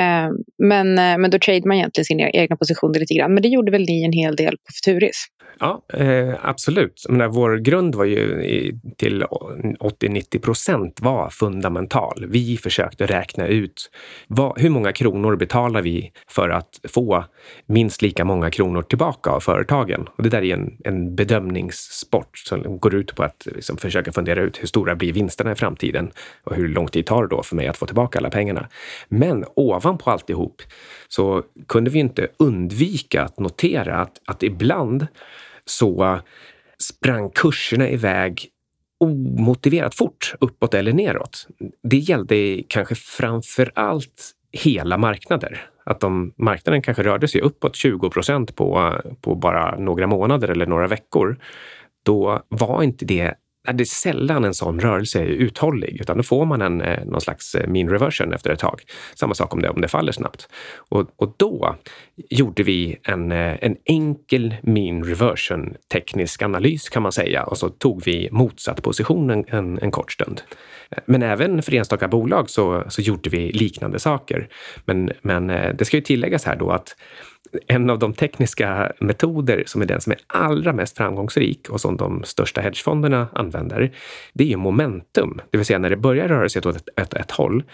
Eh, 0.00 0.30
men, 0.62 0.98
eh, 0.98 1.18
men 1.18 1.30
då 1.30 1.38
trade 1.38 1.68
man 1.68 1.76
egentligen 1.76 2.04
sina 2.04 2.30
egna 2.30 2.56
positioner 2.56 3.00
lite 3.00 3.14
grann. 3.14 3.34
Men 3.34 3.42
det 3.42 3.48
gjorde 3.48 3.72
väl 3.72 3.86
ni 3.88 4.04
en 4.04 4.12
hel 4.12 4.36
del 4.36 4.56
på 4.56 4.72
Futuris? 4.76 5.26
Ja, 5.60 5.82
eh, 5.88 6.34
absolut. 6.42 7.06
menar, 7.08 7.28
vår 7.28 7.56
grund 7.56 7.94
var 7.94 8.04
ju 8.04 8.44
i, 8.44 8.80
till 8.96 9.22
80-90 9.22 10.38
procent 10.38 11.00
var 11.00 11.30
fundamental. 11.30 12.26
Vi 12.28 12.56
försökte 12.56 13.06
räkna 13.06 13.46
ut 13.46 13.90
vad, 14.26 14.60
hur 14.60 14.70
många 14.70 14.92
kronor 14.92 15.36
betalar 15.36 15.82
vi 15.82 16.12
för 16.28 16.48
att 16.48 16.80
få 16.88 17.24
minst 17.66 18.02
lika 18.02 18.24
många 18.24 18.50
kronor 18.50 18.82
tillbaka 18.82 19.30
av 19.30 19.40
företagen. 19.40 20.08
Och 20.16 20.22
det 20.22 20.28
där 20.28 20.44
är 20.44 20.54
en, 20.54 20.76
en 20.84 21.14
bedömningssport 21.14 22.38
som 22.38 22.78
går 22.78 22.94
ut 22.94 23.14
på 23.14 23.22
att 23.22 23.46
liksom, 23.54 23.76
försöka 23.76 24.12
fundera 24.12 24.42
ut 24.42 24.62
hur 24.62 24.66
stora 24.66 24.94
blir 24.94 25.12
vinsterna 25.12 25.52
i 25.52 25.54
framtiden 25.54 26.10
och 26.44 26.56
hur 26.56 26.68
lång 26.68 26.88
tid 26.88 27.06
tar 27.06 27.22
det 27.22 27.28
då 27.28 27.42
för 27.42 27.56
mig 27.56 27.66
att 27.66 27.76
få 27.76 27.86
tillbaka 27.86 28.18
alla 28.18 28.30
pengarna. 28.30 28.68
Men 29.08 29.44
ovanpå 29.54 30.10
alltihop 30.10 30.62
så 31.08 31.42
kunde 31.68 31.90
vi 31.90 31.98
inte 31.98 32.28
undvika 32.36 33.22
att 33.22 33.38
notera 33.38 33.96
att, 33.96 34.20
att 34.26 34.42
ibland 34.42 35.06
så 35.66 36.20
sprang 36.78 37.30
kurserna 37.30 37.88
iväg 37.88 38.48
omotiverat 39.00 39.94
fort 39.94 40.34
uppåt 40.40 40.74
eller 40.74 40.92
neråt. 40.92 41.46
Det 41.82 41.96
gällde 41.96 42.62
kanske 42.68 42.94
framför 42.94 43.72
allt 43.74 44.32
hela 44.52 44.98
marknader. 44.98 45.66
Att 45.84 46.04
om 46.04 46.32
marknaden 46.36 46.82
kanske 46.82 47.02
rörde 47.02 47.28
sig 47.28 47.40
uppåt 47.40 47.76
20 47.76 48.10
procent 48.10 48.56
på, 48.56 48.92
på 49.20 49.34
bara 49.34 49.78
några 49.78 50.06
månader 50.06 50.48
eller 50.48 50.66
några 50.66 50.86
veckor, 50.86 51.36
då 52.02 52.42
var 52.48 52.82
inte 52.82 53.04
det 53.04 53.34
det 53.72 53.82
är 53.82 53.84
sällan 53.84 54.44
en 54.44 54.54
sån 54.54 54.80
rörelse 54.80 55.20
är 55.20 55.26
uthållig, 55.26 56.00
utan 56.00 56.16
då 56.16 56.22
får 56.22 56.44
man 56.44 56.62
en, 56.62 56.80
eh, 56.80 57.04
någon 57.04 57.20
slags 57.20 57.54
eh, 57.54 57.68
mean 57.68 57.88
reversion 57.88 58.32
efter 58.32 58.50
ett 58.50 58.58
tag. 58.58 58.80
Samma 59.14 59.34
sak 59.34 59.54
om 59.54 59.62
det, 59.62 59.68
om 59.68 59.80
det 59.80 59.88
faller 59.88 60.12
snabbt. 60.12 60.48
Och, 60.88 61.10
och 61.16 61.34
då 61.36 61.76
gjorde 62.30 62.62
vi 62.62 62.96
en, 63.02 63.32
eh, 63.32 63.56
en 63.60 63.76
enkel 63.84 64.56
mean 64.62 65.04
reversion 65.04 65.74
teknisk 65.92 66.42
analys 66.42 66.88
kan 66.88 67.02
man 67.02 67.12
säga 67.12 67.44
och 67.44 67.58
så 67.58 67.68
tog 67.68 68.02
vi 68.04 68.28
motsatt 68.32 68.82
position 68.82 69.30
en, 69.30 69.44
en, 69.48 69.78
en 69.78 69.90
kort 69.90 70.12
stund. 70.12 70.40
Men 71.06 71.22
även 71.22 71.62
för 71.62 71.74
enstaka 71.74 72.08
bolag 72.08 72.50
så, 72.50 72.84
så 72.88 73.02
gjorde 73.02 73.30
vi 73.30 73.52
liknande 73.52 73.98
saker. 73.98 74.48
Men, 74.84 75.10
men 75.22 75.46
det 75.46 75.84
ska 75.84 75.96
ju 75.96 76.02
tilläggas 76.02 76.44
här 76.44 76.56
då 76.56 76.70
att 76.70 76.96
en 77.66 77.90
av 77.90 77.98
de 77.98 78.14
tekniska 78.14 78.92
metoder 79.00 79.62
som 79.66 79.82
är 79.82 79.86
den 79.86 80.00
som 80.00 80.12
är 80.12 80.18
allra 80.26 80.72
mest 80.72 80.96
framgångsrik 80.96 81.68
och 81.68 81.80
som 81.80 81.96
de 81.96 82.24
största 82.24 82.60
hedgefonderna 82.60 83.28
använder, 83.32 83.92
det 84.32 84.44
är 84.44 84.48
ju 84.48 84.56
momentum. 84.56 85.40
Det 85.50 85.58
vill 85.58 85.66
säga 85.66 85.78
när 85.78 85.90
det 85.90 85.96
börjar 85.96 86.28
röra 86.28 86.48
sig 86.48 86.60
åt 86.60 86.76
ett, 86.76 86.88
ett, 86.96 87.14
ett 87.14 87.30
håll, 87.30 87.64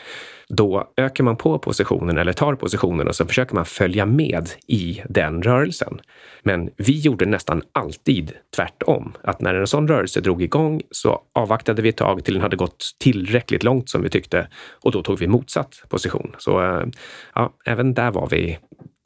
då 0.48 0.92
ökar 0.96 1.24
man 1.24 1.36
på 1.36 1.58
positionen 1.58 2.18
eller 2.18 2.32
tar 2.32 2.54
positionen 2.54 3.08
och 3.08 3.14
så 3.14 3.26
försöker 3.26 3.54
man 3.54 3.64
följa 3.64 4.06
med 4.06 4.48
i 4.66 5.02
den 5.08 5.42
rörelsen. 5.42 6.00
Men 6.42 6.70
vi 6.76 6.98
gjorde 6.98 7.26
nästan 7.26 7.62
alltid 7.72 8.32
tvärtom. 8.56 9.12
Att 9.22 9.40
när 9.40 9.54
en 9.54 9.66
sån 9.66 9.88
rörelse 9.88 10.20
drog 10.20 10.42
igång 10.42 10.82
så 10.90 11.22
avvaktade 11.32 11.82
vi 11.82 11.88
ett 11.88 11.96
tag 11.96 12.24
till 12.24 12.34
den 12.34 12.42
hade 12.42 12.56
gått 12.56 12.84
tillräckligt 12.98 13.62
långt 13.62 13.90
som 13.90 14.02
vi 14.02 14.10
tyckte 14.10 14.48
och 14.82 14.92
då 14.92 15.02
tog 15.02 15.18
vi 15.18 15.26
motsatt 15.26 15.82
position. 15.88 16.34
Så 16.38 16.62
eh, 16.62 16.86
ja, 17.34 17.54
även 17.66 17.94
där 17.94 18.10
var 18.10 18.28
vi 18.30 18.58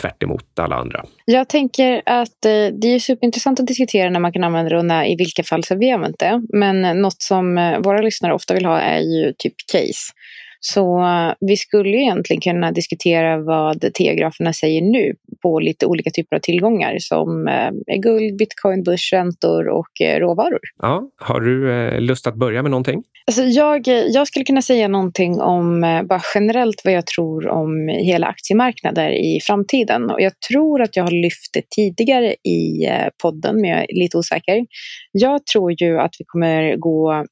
tvärt 0.02 0.22
alla 0.58 0.76
andra. 0.76 1.04
Jag 1.24 1.48
tänker 1.48 2.02
att 2.06 2.44
eh, 2.44 2.66
det 2.80 2.88
är 2.88 2.98
superintressant 2.98 3.60
att 3.60 3.66
diskutera 3.66 4.10
när 4.10 4.20
man 4.20 4.32
kan 4.32 4.44
använda 4.44 4.70
det 4.70 4.78
och 4.78 4.84
när, 4.84 5.04
i 5.04 5.16
vilka 5.16 5.42
fall 5.42 5.64
som 5.64 5.78
vi 5.78 5.90
använt 5.90 6.18
det. 6.18 6.42
Men 6.52 7.02
något 7.02 7.22
som 7.22 7.58
eh, 7.58 7.78
våra 7.78 8.02
lyssnare 8.02 8.34
ofta 8.34 8.54
vill 8.54 8.64
ha 8.64 8.80
är 8.80 9.00
ju 9.00 9.32
typ 9.38 9.54
case. 9.72 10.12
Så 10.60 11.02
eh, 11.02 11.32
vi 11.40 11.56
skulle 11.56 11.96
egentligen 11.96 12.40
kunna 12.40 12.72
diskutera 12.72 13.38
vad 13.38 13.92
teograferna 13.94 14.52
säger 14.52 14.82
nu 14.82 15.14
på 15.46 15.60
lite 15.60 15.86
olika 15.86 16.10
typer 16.10 16.36
av 16.36 16.40
tillgångar 16.40 16.96
som 16.98 17.48
eh, 17.48 18.00
guld, 18.00 18.36
bitcoin, 18.38 18.82
börsräntor 18.82 19.68
och 19.68 20.00
eh, 20.00 20.20
råvaror. 20.20 20.60
Ja, 20.82 21.10
har 21.16 21.40
du 21.40 21.90
lust 22.00 22.26
att 22.26 22.34
börja 22.34 22.62
med 22.62 22.70
någonting? 22.70 23.02
Alltså 23.26 23.42
jag, 23.42 23.88
jag 23.88 24.26
skulle 24.26 24.44
kunna 24.44 24.62
säga 24.62 24.88
någonting 24.88 25.40
om 25.40 25.80
bara 26.08 26.20
generellt 26.34 26.80
vad 26.84 26.94
jag 26.94 27.06
tror 27.06 27.48
om 27.48 27.88
hela 27.88 28.26
aktiemarknader 28.26 29.10
i 29.10 29.40
framtiden. 29.46 30.10
Och 30.10 30.20
jag 30.20 30.32
tror 30.50 30.82
att 30.82 30.96
jag 30.96 31.04
har 31.04 31.10
lyft 31.10 31.50
det 31.52 31.70
tidigare 31.70 32.32
i 32.32 32.88
podden, 33.22 33.60
men 33.60 33.70
jag 33.70 33.80
är 33.80 33.86
lite 34.00 34.18
osäker. 34.18 34.66
Jag 35.12 35.46
tror 35.46 35.82
ju 35.82 35.98
att 35.98 36.14
vi 36.18 36.24
kommer 36.26 36.76
gå, 36.76 37.24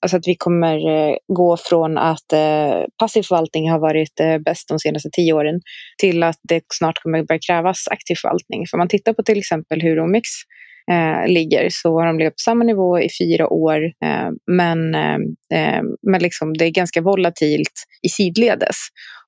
alltså 0.00 0.16
att 0.16 0.26
vi 0.26 0.34
kommer 0.34 0.78
gå 1.34 1.56
från 1.56 1.98
att 1.98 2.32
passiv 2.98 3.22
förvaltning 3.22 3.70
har 3.70 3.78
varit 3.78 4.20
eh, 4.20 4.38
bäst 4.38 4.68
de 4.68 4.78
senaste 4.78 5.08
tio 5.12 5.32
åren 5.32 5.60
till 5.98 6.22
att 6.22 6.40
det 6.48 6.62
snart 6.74 6.98
kommer 7.02 7.22
börja 7.22 7.38
krävas 7.52 7.88
aktiv 7.88 8.14
förvaltning. 8.14 8.66
För 8.66 8.78
man 8.78 8.88
tittar 8.88 9.12
på 9.12 9.22
till 9.22 9.38
exempel 9.38 9.82
hur 9.82 10.00
OMIX 10.00 10.28
eh, 10.90 11.32
ligger 11.32 11.68
så 11.70 11.98
har 12.00 12.06
de 12.06 12.18
legat 12.18 12.32
på 12.32 12.42
samma 12.44 12.64
nivå 12.64 13.00
i 13.00 13.08
fyra 13.20 13.48
år 13.48 13.84
eh, 13.84 14.30
men, 14.46 14.94
eh, 14.94 15.18
eh, 15.54 15.82
men 16.02 16.22
liksom 16.22 16.56
det 16.56 16.64
är 16.64 16.70
ganska 16.70 17.00
volatilt 17.00 17.84
i 18.02 18.08
sidledes. 18.08 18.76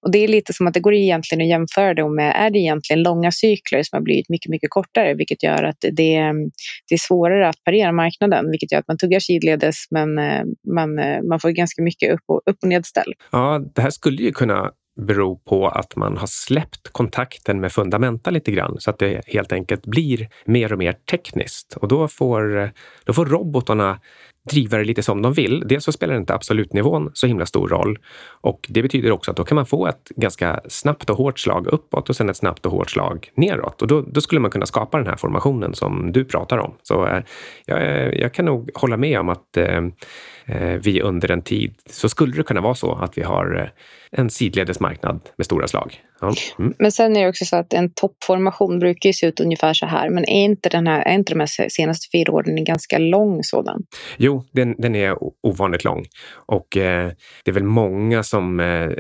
Och 0.03 0.13
det 0.13 0.19
är 0.19 0.29
lite 0.29 0.53
som 0.53 0.67
att 0.67 0.75
det 0.75 0.81
går 0.81 0.95
egentligen 0.95 1.43
att 1.43 1.49
jämföra 1.49 1.95
det 1.95 2.09
med, 2.09 2.33
är 2.37 2.51
det 2.51 2.59
egentligen 2.59 3.03
långa 3.03 3.33
cykler 3.33 3.83
som 3.83 3.97
har 3.97 4.03
blivit 4.03 4.29
mycket, 4.29 4.51
mycket 4.51 4.71
kortare, 4.71 5.15
vilket 5.15 5.43
gör 5.43 5.63
att 5.63 5.81
det, 5.81 6.33
det 6.89 6.95
är 6.95 6.99
svårare 6.99 7.49
att 7.49 7.65
parera 7.65 7.93
marknaden, 7.93 8.51
vilket 8.51 8.73
gör 8.73 8.79
att 8.79 8.89
man 8.89 8.99
tuggar 8.99 9.21
sidledes, 9.21 9.77
men 9.91 10.19
eh, 10.19 10.43
man, 10.75 10.99
eh, 10.99 11.23
man 11.23 11.41
får 11.41 11.51
ganska 11.51 11.83
mycket 11.83 12.13
upp 12.15 12.25
och, 12.27 12.41
upp 12.47 12.57
och 12.63 12.69
nedställ. 12.69 13.13
Ja, 13.33 13.61
det 13.75 13.83
här 13.83 13.91
skulle 13.91 14.23
ju 14.23 14.33
kunna 14.33 14.71
bero 14.97 15.37
på 15.37 15.69
att 15.69 15.97
man 15.97 16.17
har 16.17 16.27
släppt 16.27 16.89
kontakten 16.93 17.61
med 17.61 17.73
fundamenta 17.73 18.31
lite 18.31 18.51
grann 18.51 18.77
så 18.79 18.91
att 18.91 18.99
det 18.99 19.23
helt 19.27 19.53
enkelt 19.53 19.87
blir 19.87 20.29
mer 20.45 20.73
och 20.73 20.79
mer 20.79 20.93
tekniskt. 20.93 21.77
Och 21.77 21.89
då 21.89 22.09
får, 22.09 22.71
då 23.05 23.13
får 23.13 23.27
robotarna 23.27 24.01
driva 24.51 24.79
det 24.79 24.85
lite 24.85 25.03
som 25.03 25.23
de 25.23 25.33
vill. 25.33 25.63
Dels 25.67 25.85
så 25.85 25.93
spelar 25.93 26.17
inte 26.17 26.35
absolutnivån 26.35 27.11
så 27.15 27.27
himla 27.27 27.47
stor 27.47 27.69
roll 27.69 27.99
och 28.27 28.67
det 28.69 28.83
betyder 28.83 29.11
också 29.11 29.31
att 29.31 29.37
då 29.37 29.45
kan 29.45 29.57
man 29.57 29.67
få 29.67 29.87
ett 29.87 30.09
ganska 30.17 30.61
snabbt 30.69 31.11
och 31.11 31.17
hårt 31.17 31.39
slag 31.39 31.67
uppåt 31.67 32.09
och 32.09 32.17
sen 32.17 32.31
ett 32.31 32.37
snabbt 32.37 32.67
och 32.67 32.73
hårt 32.73 32.91
slag 32.91 33.31
neråt. 33.35 33.83
Och 33.83 33.89
då, 33.89 34.01
då 34.01 34.21
skulle 34.21 34.41
man 34.41 34.51
kunna 34.51 34.67
skapa 34.67 34.99
den 34.99 35.07
här 35.07 35.17
formationen 35.17 35.75
som 35.75 36.13
du 36.13 36.25
pratar 36.25 36.59
om. 36.59 36.75
Så 36.83 37.07
eh, 37.07 37.23
jag, 37.67 38.15
jag, 38.19 38.33
kan 38.35 38.45
nog 38.45 38.71
hålla 38.75 38.97
med 38.97 39.21
om 39.21 39.29
att 39.29 39.57
eh, 39.57 39.83
eh 40.47 40.81
vi 40.83 41.03
under 41.03 41.31
en 41.31 41.43
tid 41.43 41.75
så 41.91 42.09
skulle 42.09 42.37
det 42.37 42.43
kunna 42.43 42.61
vara 42.61 42.75
så 42.75 42.93
att 42.93 43.19
vi 43.19 43.23
har 43.23 43.57
eh, 43.57 43.69
en 44.21 44.31
sidledes 44.31 44.81
marknad 44.81 45.21
med 45.37 45.47
stora 45.47 45.69
slag. 45.69 46.01
Ja. 46.25 46.35
Mm. 46.59 46.75
Men 46.79 46.93
sen 46.93 47.17
är 47.17 47.23
det 47.23 47.29
också 47.29 47.45
så 47.45 47.57
att 47.57 47.73
en 47.73 47.91
toppformation 47.95 48.79
brukar 48.79 49.09
ju 49.09 49.13
se 49.13 49.27
ut 49.27 49.41
ungefär 49.41 49.75
så 49.75 49.87
här. 49.87 50.11
Men 50.11 50.25
är 50.25 50.45
inte, 50.45 50.69
den 50.69 50.87
här, 50.87 51.03
är 51.03 51.15
inte 51.15 51.33
de 51.33 51.41
här 51.41 51.69
senaste 51.69 52.07
fyra 52.13 52.33
åren 52.33 52.59
en 52.59 52.65
ganska 52.65 52.99
lång 52.99 53.43
sådan? 53.43 53.83
Jo, 54.17 54.45
den, 54.53 54.75
den 54.79 54.95
är 54.95 55.17
ovanligt 55.43 55.85
lång. 55.85 56.05
Och 56.35 56.77
eh, 56.77 57.11
det 57.45 57.51
är 57.51 57.53
väl 57.53 57.63
många 57.63 58.23
som 58.23 58.61
eh, 58.61 58.91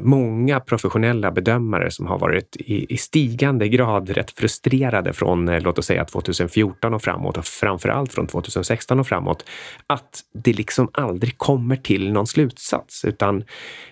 många 0.00 0.60
professionella 0.60 1.30
bedömare 1.30 1.90
som 1.90 2.06
har 2.06 2.18
varit 2.18 2.56
i, 2.56 2.94
i 2.94 2.96
stigande 2.96 3.68
grad 3.68 4.10
rätt 4.10 4.30
frustrerade 4.30 5.12
från 5.12 5.48
eh, 5.48 5.60
låt 5.60 5.78
oss 5.78 5.86
säga 5.86 6.04
2014 6.04 6.94
och 6.94 7.02
framåt 7.02 7.38
och 7.38 7.44
framför 7.44 7.88
allt 7.88 8.12
från 8.12 8.26
2016 8.26 9.00
och 9.00 9.06
framåt. 9.06 9.44
Att 9.86 10.20
det 10.34 10.52
liksom 10.52 10.90
aldrig 10.92 11.38
kommer 11.38 11.76
till 11.76 12.12
någon 12.12 12.26
slutsats 12.26 13.04
utan 13.04 13.44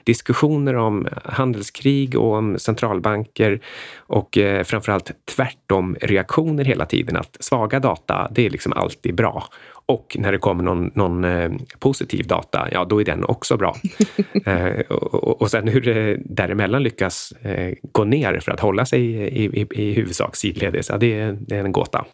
diskussioner 0.05 0.75
om 0.77 1.09
handelskrig 1.25 2.19
och 2.19 2.40
om 2.41 2.59
centralbanker 2.59 3.61
och 3.97 4.39
eh, 4.39 4.65
framförallt 4.65 5.11
tvärtom 5.37 5.97
reaktioner 6.01 6.65
hela 6.65 6.87
tiden. 6.87 7.17
Att 7.17 7.37
svaga 7.41 7.81
data, 7.81 8.29
det 8.31 8.47
är 8.47 8.51
liksom 8.51 8.73
alltid 8.73 9.15
bra. 9.15 9.45
Och 9.87 10.17
när 10.19 10.33
det 10.33 10.39
kommer 10.39 10.65
någon, 10.65 10.91
någon 10.95 11.25
eh, 11.25 11.51
positiv 11.79 12.27
data, 12.27 12.69
ja 12.73 12.85
då 12.85 13.01
är 13.01 13.05
den 13.05 13.25
också 13.25 13.57
bra. 13.57 13.77
eh, 14.47 14.81
och, 14.89 15.43
och 15.43 15.51
sen 15.51 15.69
hur 15.69 15.81
det 15.81 16.19
däremellan 16.25 16.83
lyckas 16.83 17.33
eh, 17.33 17.75
gå 17.93 18.05
ner 18.05 18.41
för 18.41 18.53
att 18.53 18.61
hålla 18.61 18.87
sig 18.87 19.01
i, 19.03 19.45
i, 19.61 19.67
i 19.71 19.93
huvudsak 19.93 20.37
sidledes, 20.37 20.89
ja, 20.89 20.97
det, 20.99 21.33
det 21.33 21.57
är 21.57 21.65
en 21.65 21.73
gåta. 21.73 22.05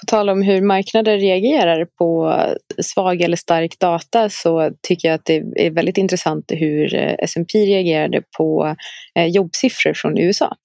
På 0.00 0.06
tal 0.06 0.30
om 0.30 0.42
hur 0.42 0.62
marknader 0.62 1.18
reagerar 1.18 1.86
på 1.98 2.36
svag 2.82 3.20
eller 3.20 3.36
stark 3.36 3.78
data 3.80 4.28
så 4.28 4.70
tycker 4.82 5.08
jag 5.08 5.14
att 5.14 5.24
det 5.24 5.42
är 5.56 5.70
väldigt 5.70 5.98
intressant 5.98 6.44
hur 6.48 6.94
eh, 6.94 7.14
S&P 7.18 7.58
reagerade 7.58 8.22
på 8.36 8.74
eh, 9.18 9.26
jobbsiffror 9.26 9.92
från 9.94 10.18
USA. 10.18 10.56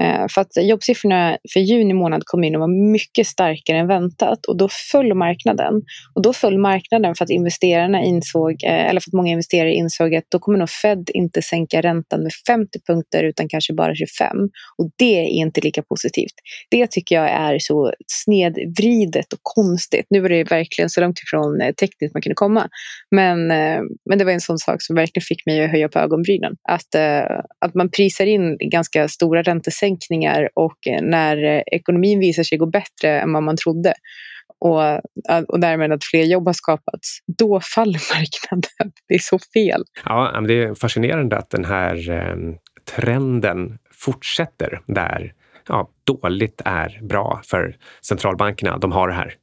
Eh, 0.00 0.26
för 0.30 0.40
att 0.40 0.50
jobbsiffrorna 0.62 1.38
för 1.52 1.60
juni 1.60 1.94
månad 1.94 2.22
kom 2.24 2.44
in 2.44 2.54
och 2.54 2.60
var 2.60 2.92
mycket 2.92 3.26
starkare 3.26 3.78
än 3.78 3.86
väntat 3.86 4.46
och 4.46 4.56
då 4.56 4.68
föll 4.92 5.14
marknaden. 5.14 5.74
Och 6.14 6.22
då 6.22 6.32
föll 6.32 6.58
marknaden 6.58 7.14
för 7.14 7.24
att 7.24 7.30
investerarna 7.30 8.02
insåg, 8.02 8.64
eller 8.64 9.00
för 9.00 9.10
att 9.10 9.16
många 9.16 9.30
investerare 9.30 9.72
insåg 9.74 10.14
att 10.14 10.24
då 10.28 10.38
kommer 10.38 10.58
nog 10.58 10.70
Fed 10.70 11.10
inte 11.14 11.42
sänka 11.42 11.80
räntan 11.80 12.22
med 12.22 12.32
50 12.46 12.78
punkter 12.86 13.24
utan 13.24 13.48
kanske 13.48 13.74
bara 13.74 13.94
25. 13.94 14.36
Och 14.78 14.90
det 14.98 15.18
är 15.18 15.28
inte 15.28 15.60
lika 15.60 15.82
positivt. 15.82 16.34
Det 16.70 16.90
tycker 16.90 17.14
jag 17.14 17.30
är 17.30 17.58
så 17.58 17.92
förvridet 18.76 19.32
och 19.32 19.38
konstigt. 19.42 20.06
Nu 20.10 20.20
var 20.20 20.28
det 20.28 20.44
verkligen 20.44 20.90
så 20.90 21.00
långt 21.00 21.18
ifrån 21.18 21.60
eh, 21.60 21.72
tekniskt 21.72 22.14
man 22.14 22.22
kunde 22.22 22.34
komma. 22.34 22.68
Men, 23.10 23.50
eh, 23.50 23.80
men 24.08 24.18
det 24.18 24.24
var 24.24 24.32
en 24.32 24.40
sån 24.40 24.58
sak 24.58 24.82
som 24.82 24.96
verkligen 24.96 25.24
fick 25.24 25.46
mig 25.46 25.64
att 25.64 25.70
höja 25.70 25.88
på 25.88 25.98
ögonbrynen. 25.98 26.56
Att, 26.68 26.94
eh, 26.94 27.40
att 27.58 27.74
man 27.74 27.90
prisar 27.90 28.26
in 28.26 28.56
ganska 28.60 29.08
stora 29.08 29.42
räntesänkningar 29.42 30.48
och 30.54 30.78
när 31.02 31.64
ekonomin 31.74 32.20
visar 32.20 32.42
sig 32.42 32.58
gå 32.58 32.66
bättre 32.66 33.20
än 33.20 33.32
vad 33.32 33.42
man 33.42 33.56
trodde 33.56 33.94
och, 34.60 34.80
och 35.48 35.60
därmed 35.60 35.92
att 35.92 36.04
fler 36.04 36.24
jobb 36.24 36.46
har 36.46 36.52
skapats, 36.52 37.18
då 37.38 37.60
faller 37.60 37.92
marknaden. 38.14 38.92
Det 39.08 39.14
är 39.14 39.18
så 39.18 39.38
fel. 39.54 39.84
Ja, 40.04 40.40
det 40.48 40.62
är 40.62 40.74
fascinerande 40.74 41.36
att 41.36 41.50
den 41.50 41.64
här 41.64 41.96
trenden 42.96 43.78
fortsätter 43.92 44.80
där 44.86 45.32
ja, 45.68 45.88
dåligt 46.04 46.62
är 46.64 47.00
bra 47.02 47.40
för 47.44 47.76
centralbankerna. 48.02 48.78
De 48.78 48.92
har 48.92 49.08
det 49.08 49.14
här 49.14 49.36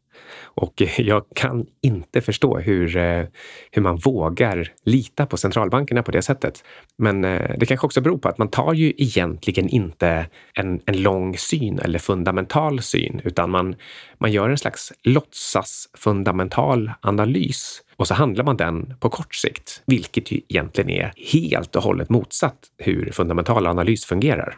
och 0.54 0.82
jag 0.98 1.24
kan 1.36 1.66
inte 1.82 2.22
förstå 2.22 2.60
hur, 2.60 2.98
eh, 2.98 3.26
hur 3.72 3.82
man 3.82 3.96
vågar 3.96 4.68
lita 4.86 5.26
på 5.26 5.38
centralbankerna 5.38 6.04
på 6.04 6.12
det 6.12 6.22
sättet. 6.22 6.64
Men 6.98 7.26
eh, 7.26 7.56
det 7.58 7.66
kanske 7.66 7.86
också 7.86 8.02
beror 8.02 8.18
på 8.18 8.30
att 8.30 8.38
man 8.38 8.48
tar 8.48 8.74
ju 8.74 8.94
egentligen 8.98 9.70
inte 9.70 10.26
en, 10.54 10.82
en 10.86 11.02
lång 11.02 11.38
syn 11.38 11.80
eller 11.80 12.00
fundamental 12.00 12.82
syn, 12.82 13.22
utan 13.24 13.50
man, 13.50 13.76
man 14.18 14.32
gör 14.32 14.50
en 14.50 14.58
slags 14.58 14.94
låtsas 15.04 15.90
fundamental 15.98 16.92
analys 17.02 17.82
och 17.96 18.08
så 18.08 18.14
handlar 18.14 18.44
man 18.44 18.58
den 18.58 18.94
på 19.00 19.10
kort 19.10 19.36
sikt, 19.36 19.84
vilket 19.86 20.32
ju 20.32 20.42
egentligen 20.48 20.90
är 20.90 21.14
helt 21.34 21.76
och 21.76 21.84
hållet 21.84 22.10
motsatt 22.10 22.58
hur 22.78 23.12
fundamental 23.12 23.68
analys 23.68 24.06
fungerar. 24.06 24.58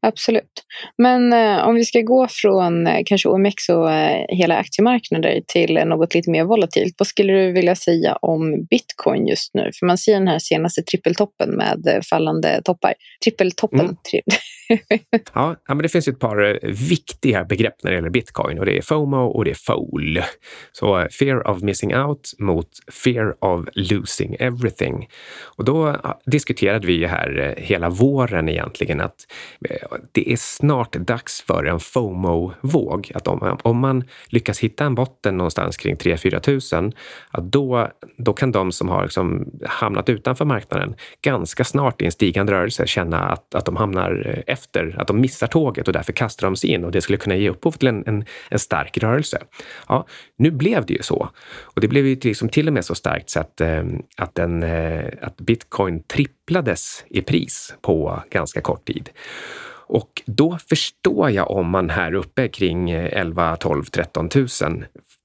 Absolut. 0.00 0.64
Men 0.98 1.32
eh, 1.32 1.68
om 1.68 1.74
vi 1.74 1.84
ska 1.84 2.00
gå 2.00 2.26
från 2.30 2.86
eh, 2.86 3.02
kanske 3.06 3.28
OMX 3.28 3.68
och 3.68 3.92
eh, 3.92 4.24
hela 4.28 4.56
aktiemarknader 4.56 5.40
till 5.46 5.74
något 5.74 6.14
lite 6.14 6.30
mer 6.30 6.44
volatilt. 6.44 6.94
Vad 6.98 7.06
skulle 7.06 7.32
du 7.32 7.52
vilja 7.52 7.74
säga 7.74 8.16
om 8.22 8.66
bitcoin 8.70 9.26
just 9.26 9.54
nu? 9.54 9.70
För 9.78 9.86
man 9.86 9.98
ser 9.98 10.14
den 10.14 10.28
här 10.28 10.38
senaste 10.38 10.82
trippeltoppen 10.82 11.50
med 11.50 11.86
eh, 11.86 12.00
fallande 12.10 12.62
toppar. 12.64 12.94
Trippeltoppen. 13.24 13.80
Mm. 13.80 13.96
Tri 14.10 14.20
ja, 15.34 15.56
men 15.68 15.78
det 15.78 15.88
finns 15.88 16.08
ett 16.08 16.18
par 16.18 16.42
eh, 16.44 16.70
viktiga 16.70 17.44
begrepp 17.44 17.74
när 17.82 17.90
det 17.90 17.94
gäller 17.94 18.10
bitcoin 18.10 18.58
och 18.58 18.66
det 18.66 18.78
är 18.78 18.82
FOMO 18.82 19.26
och 19.26 19.44
det 19.44 19.50
är 19.50 19.54
FOL. 19.54 20.20
Så 20.72 20.98
eh, 20.98 21.08
fear 21.08 21.48
of 21.48 21.62
missing 21.62 21.96
out 21.96 22.32
mot 22.38 22.68
fear 23.04 23.44
of 23.44 23.68
losing 23.72 24.36
everything. 24.38 25.08
Och 25.42 25.64
då 25.64 25.88
eh, 25.88 25.94
diskuterade 26.26 26.86
vi 26.86 27.06
här 27.06 27.54
hela 27.58 27.88
våren 27.88 28.48
egentligen 28.48 29.00
att 29.00 29.16
det 30.12 30.32
är 30.32 30.36
snart 30.36 30.92
dags 30.92 31.42
för 31.42 31.64
en 31.64 31.80
FOMO-våg. 31.80 33.12
Att 33.14 33.28
om, 33.28 33.58
om 33.62 33.78
man 33.78 34.04
lyckas 34.28 34.58
hitta 34.58 34.84
en 34.84 34.94
botten 34.94 35.36
någonstans 35.36 35.76
kring 35.76 35.96
3-4 35.96 36.40
tusen, 36.40 36.92
då, 37.42 37.88
då 38.16 38.32
kan 38.32 38.52
de 38.52 38.72
som 38.72 38.88
har 38.88 39.02
liksom 39.02 39.46
hamnat 39.64 40.08
utanför 40.08 40.44
marknaden 40.44 40.94
ganska 41.22 41.64
snart 41.64 42.02
i 42.02 42.04
en 42.04 42.12
stigande 42.12 42.52
rörelse 42.52 42.86
känna 42.86 43.18
att, 43.18 43.54
att 43.54 43.64
de 43.64 43.76
hamnar 43.76 44.42
efter, 44.56 44.96
att 44.98 45.06
de 45.06 45.20
missar 45.20 45.46
tåget 45.46 45.88
och 45.88 45.92
därför 45.92 46.12
kastar 46.12 46.46
de 46.46 46.56
sig 46.56 46.70
in 46.70 46.84
och 46.84 46.90
det 46.90 47.00
skulle 47.00 47.18
kunna 47.18 47.36
ge 47.36 47.50
upphov 47.50 47.72
till 47.72 47.88
en, 47.88 48.04
en, 48.06 48.24
en 48.50 48.58
stark 48.58 48.98
rörelse. 48.98 49.38
Ja, 49.88 50.06
nu 50.38 50.50
blev 50.50 50.86
det 50.86 50.94
ju 50.94 51.02
så. 51.02 51.28
Och 51.74 51.80
det 51.80 51.88
blev 51.88 52.06
ju 52.06 52.14
liksom 52.22 52.48
till 52.48 52.66
och 52.66 52.74
med 52.74 52.84
så 52.84 52.94
starkt 52.94 53.30
så 53.30 53.40
att, 53.40 53.60
eh, 53.60 53.84
att, 54.16 54.34
den, 54.34 54.62
eh, 54.62 55.04
att 55.22 55.36
bitcoin 55.36 56.02
tripplades 56.02 57.04
i 57.08 57.22
pris 57.22 57.74
på 57.82 58.22
ganska 58.30 58.60
kort 58.60 58.84
tid. 58.84 59.10
Och 59.88 60.22
då 60.26 60.58
förstår 60.68 61.30
jag 61.30 61.50
om 61.50 61.70
man 61.70 61.90
här 61.90 62.14
uppe 62.14 62.48
kring 62.48 62.90
11, 62.90 63.56
12, 63.56 63.84
13 63.84 64.28
000 64.34 64.48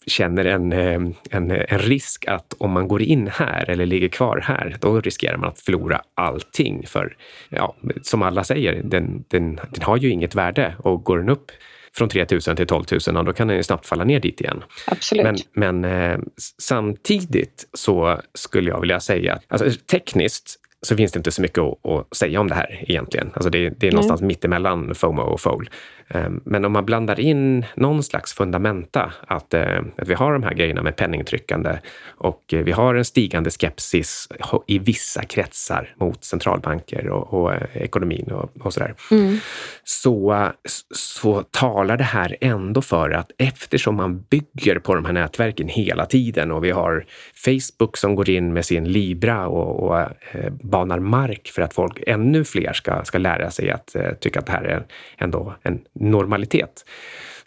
känner 0.07 0.45
en, 0.45 0.73
eh, 0.73 0.99
en, 1.29 1.51
en 1.51 1.79
risk 1.79 2.25
att 2.27 2.53
om 2.57 2.71
man 2.71 2.87
går 2.87 3.01
in 3.01 3.27
här 3.33 3.69
eller 3.69 3.85
ligger 3.85 4.07
kvar 4.07 4.37
här, 4.37 4.77
då 4.79 5.01
riskerar 5.01 5.37
man 5.37 5.49
att 5.49 5.59
förlora 5.59 6.01
allting. 6.15 6.87
För 6.87 7.15
ja, 7.49 7.75
som 8.01 8.21
alla 8.21 8.43
säger, 8.43 8.81
den, 8.83 9.23
den, 9.27 9.59
den 9.69 9.83
har 9.83 9.97
ju 9.97 10.09
inget 10.09 10.35
värde 10.35 10.75
och 10.79 11.03
går 11.03 11.17
den 11.17 11.29
upp 11.29 11.51
från 11.93 12.09
3 12.09 12.25
000 12.31 12.41
till 12.41 12.67
12 12.67 12.85
000, 13.07 13.25
då 13.25 13.33
kan 13.33 13.47
den 13.47 13.57
ju 13.57 13.63
snabbt 13.63 13.85
falla 13.85 14.03
ner 14.03 14.19
dit 14.19 14.41
igen. 14.41 14.63
Absolut. 14.87 15.23
Men, 15.53 15.81
men 15.81 16.11
eh, 16.13 16.19
samtidigt 16.61 17.69
så 17.73 18.21
skulle 18.33 18.69
jag 18.69 18.81
vilja 18.81 18.99
säga 18.99 19.39
att 19.47 19.61
alltså, 19.61 19.79
tekniskt 19.91 20.57
så 20.81 20.95
finns 20.97 21.11
det 21.11 21.17
inte 21.17 21.31
så 21.31 21.41
mycket 21.41 21.57
att, 21.57 21.85
att 21.85 22.17
säga 22.17 22.39
om 22.39 22.47
det 22.47 22.55
här 22.55 22.83
egentligen. 22.87 23.31
Alltså 23.33 23.49
det, 23.49 23.69
det 23.69 23.87
är 23.87 23.91
någonstans 23.91 24.21
mm. 24.21 24.27
mittemellan 24.27 24.95
FOMO 24.95 25.21
och 25.21 25.41
FOL. 25.41 25.69
Ehm, 26.13 26.41
men 26.45 26.65
om 26.65 26.71
man 26.71 26.85
blandar 26.85 27.19
in 27.19 27.65
någon 27.75 28.03
slags 28.03 28.33
fundamenta, 28.33 29.13
att, 29.27 29.53
eh, 29.53 29.79
att 29.97 30.07
vi 30.07 30.13
har 30.13 30.33
de 30.33 30.43
här 30.43 30.53
grejerna 30.53 30.81
med 30.81 30.95
penningtryckande 30.95 31.79
och 32.17 32.43
vi 32.47 32.71
har 32.71 32.95
en 32.95 33.05
stigande 33.05 33.49
skepsis 33.51 34.27
i 34.67 34.79
vissa 34.79 35.23
kretsar 35.23 35.95
mot 35.99 36.23
centralbanker 36.23 37.07
och, 37.09 37.33
och 37.33 37.53
eh, 37.53 37.61
ekonomin 37.73 38.31
och, 38.31 38.65
och 38.65 38.73
sådär. 38.73 38.95
Mm. 39.11 39.37
Så, 39.83 40.47
så 40.95 41.43
talar 41.43 41.97
det 41.97 42.03
här 42.03 42.35
ändå 42.41 42.81
för 42.81 43.09
att 43.09 43.31
eftersom 43.37 43.95
man 43.95 44.25
bygger 44.29 44.79
på 44.79 44.95
de 44.95 45.05
här 45.05 45.13
nätverken 45.13 45.67
hela 45.67 46.05
tiden 46.05 46.51
och 46.51 46.63
vi 46.63 46.71
har 46.71 47.05
Facebook 47.45 47.97
som 47.97 48.15
går 48.15 48.29
in 48.29 48.53
med 48.53 48.65
sin 48.65 48.91
Libra 48.91 49.47
och, 49.47 49.83
och 49.83 49.99
eh, 49.99 50.51
banar 50.63 50.99
mark 50.99 51.51
för 51.55 51.61
att 51.61 51.73
folk, 51.73 52.03
ännu 52.07 52.43
fler 52.43 52.73
ska, 52.73 53.03
ska 53.03 53.17
lära 53.17 53.51
sig 53.51 53.71
att 53.71 53.95
tycka 54.19 54.39
att 54.39 54.45
det 54.45 54.51
här 54.51 54.63
är 54.63 54.83
ändå 55.17 55.53
en 55.63 55.79
normalitet 56.01 56.85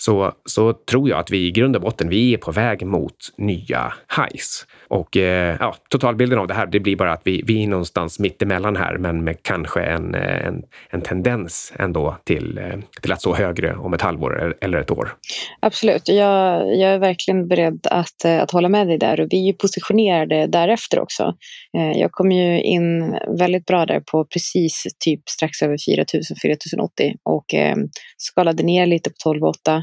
så, 0.04 0.32
så 0.44 0.72
tror 0.72 1.08
jag 1.08 1.18
att 1.18 1.30
vi 1.30 1.46
i 1.46 1.50
grund 1.50 1.76
och 1.76 1.82
botten, 1.82 2.08
vi 2.08 2.34
är 2.34 2.38
på 2.38 2.52
väg 2.52 2.86
mot 2.86 3.16
nya 3.38 3.92
highs. 4.16 4.66
Och 4.88 5.16
eh, 5.16 5.56
ja, 5.60 5.74
totalbilden 5.90 6.38
av 6.38 6.46
det 6.46 6.54
här, 6.54 6.66
det 6.66 6.80
blir 6.80 6.96
bara 6.96 7.12
att 7.12 7.20
vi, 7.24 7.42
vi 7.46 7.62
är 7.62 7.66
någonstans 7.66 8.18
mittemellan 8.18 8.76
här, 8.76 8.98
men 8.98 9.24
med 9.24 9.42
kanske 9.42 9.80
en, 9.82 10.14
eh, 10.14 10.46
en, 10.46 10.62
en 10.90 11.00
tendens 11.00 11.72
ändå 11.76 12.16
till, 12.24 12.58
eh, 12.58 12.78
till 13.02 13.12
att 13.12 13.20
stå 13.20 13.34
högre 13.34 13.74
om 13.74 13.94
ett 13.94 14.02
halvår 14.02 14.54
eller 14.60 14.78
ett 14.78 14.90
år. 14.90 15.16
Absolut, 15.60 16.08
jag, 16.08 16.76
jag 16.78 16.90
är 16.90 16.98
verkligen 16.98 17.48
beredd 17.48 17.86
att, 17.90 18.24
eh, 18.24 18.42
att 18.42 18.50
hålla 18.50 18.68
med 18.68 18.86
dig 18.86 18.98
där 18.98 19.20
och 19.20 19.28
vi 19.30 19.48
är 19.48 19.52
positionerade 19.52 20.46
därefter 20.46 21.00
också. 21.00 21.34
Jag 21.94 22.12
kom 22.12 22.32
ju 22.32 22.62
in 22.62 23.18
väldigt 23.38 23.66
bra 23.66 23.86
där 23.86 24.00
på 24.00 24.24
precis 24.24 24.86
typ 25.04 25.28
strax 25.28 25.62
över 25.62 25.76
4000, 25.96 26.36
4080 26.42 27.14
och 27.22 27.54
eh, 27.54 27.76
skalade 28.16 28.62
ner 28.62 28.86
lite 28.86 29.10
på 29.10 29.34
12,8 29.34 29.82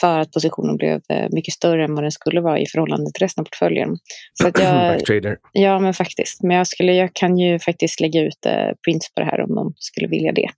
för 0.00 0.18
att 0.18 0.32
positionen 0.32 0.76
blev 0.76 1.00
eh, 1.08 1.26
mycket 1.30 1.54
större 1.54 1.84
än 1.84 1.94
vad 1.94 2.04
den 2.04 2.10
skulle 2.10 2.40
vara 2.40 2.58
i 2.58 2.66
förhållande 2.66 3.10
till 3.12 3.22
resten 3.22 3.42
av 3.42 3.44
portföljen. 3.44 3.96
Så 4.34 4.48
att 4.48 4.58
jag. 4.58 5.00
Ja, 5.52 5.78
men 5.78 5.94
faktiskt. 5.94 6.42
Men 6.42 6.56
jag, 6.56 6.66
skulle, 6.66 6.92
jag 6.92 7.10
kan 7.14 7.38
ju 7.38 7.58
faktiskt 7.58 8.00
lägga 8.00 8.20
ut 8.20 8.46
eh, 8.46 8.70
prints 8.84 9.14
på 9.14 9.20
det 9.20 9.26
här 9.26 9.40
om 9.40 9.54
någon 9.54 9.72
skulle 9.76 10.08
vilja 10.08 10.32
det. 10.32 10.48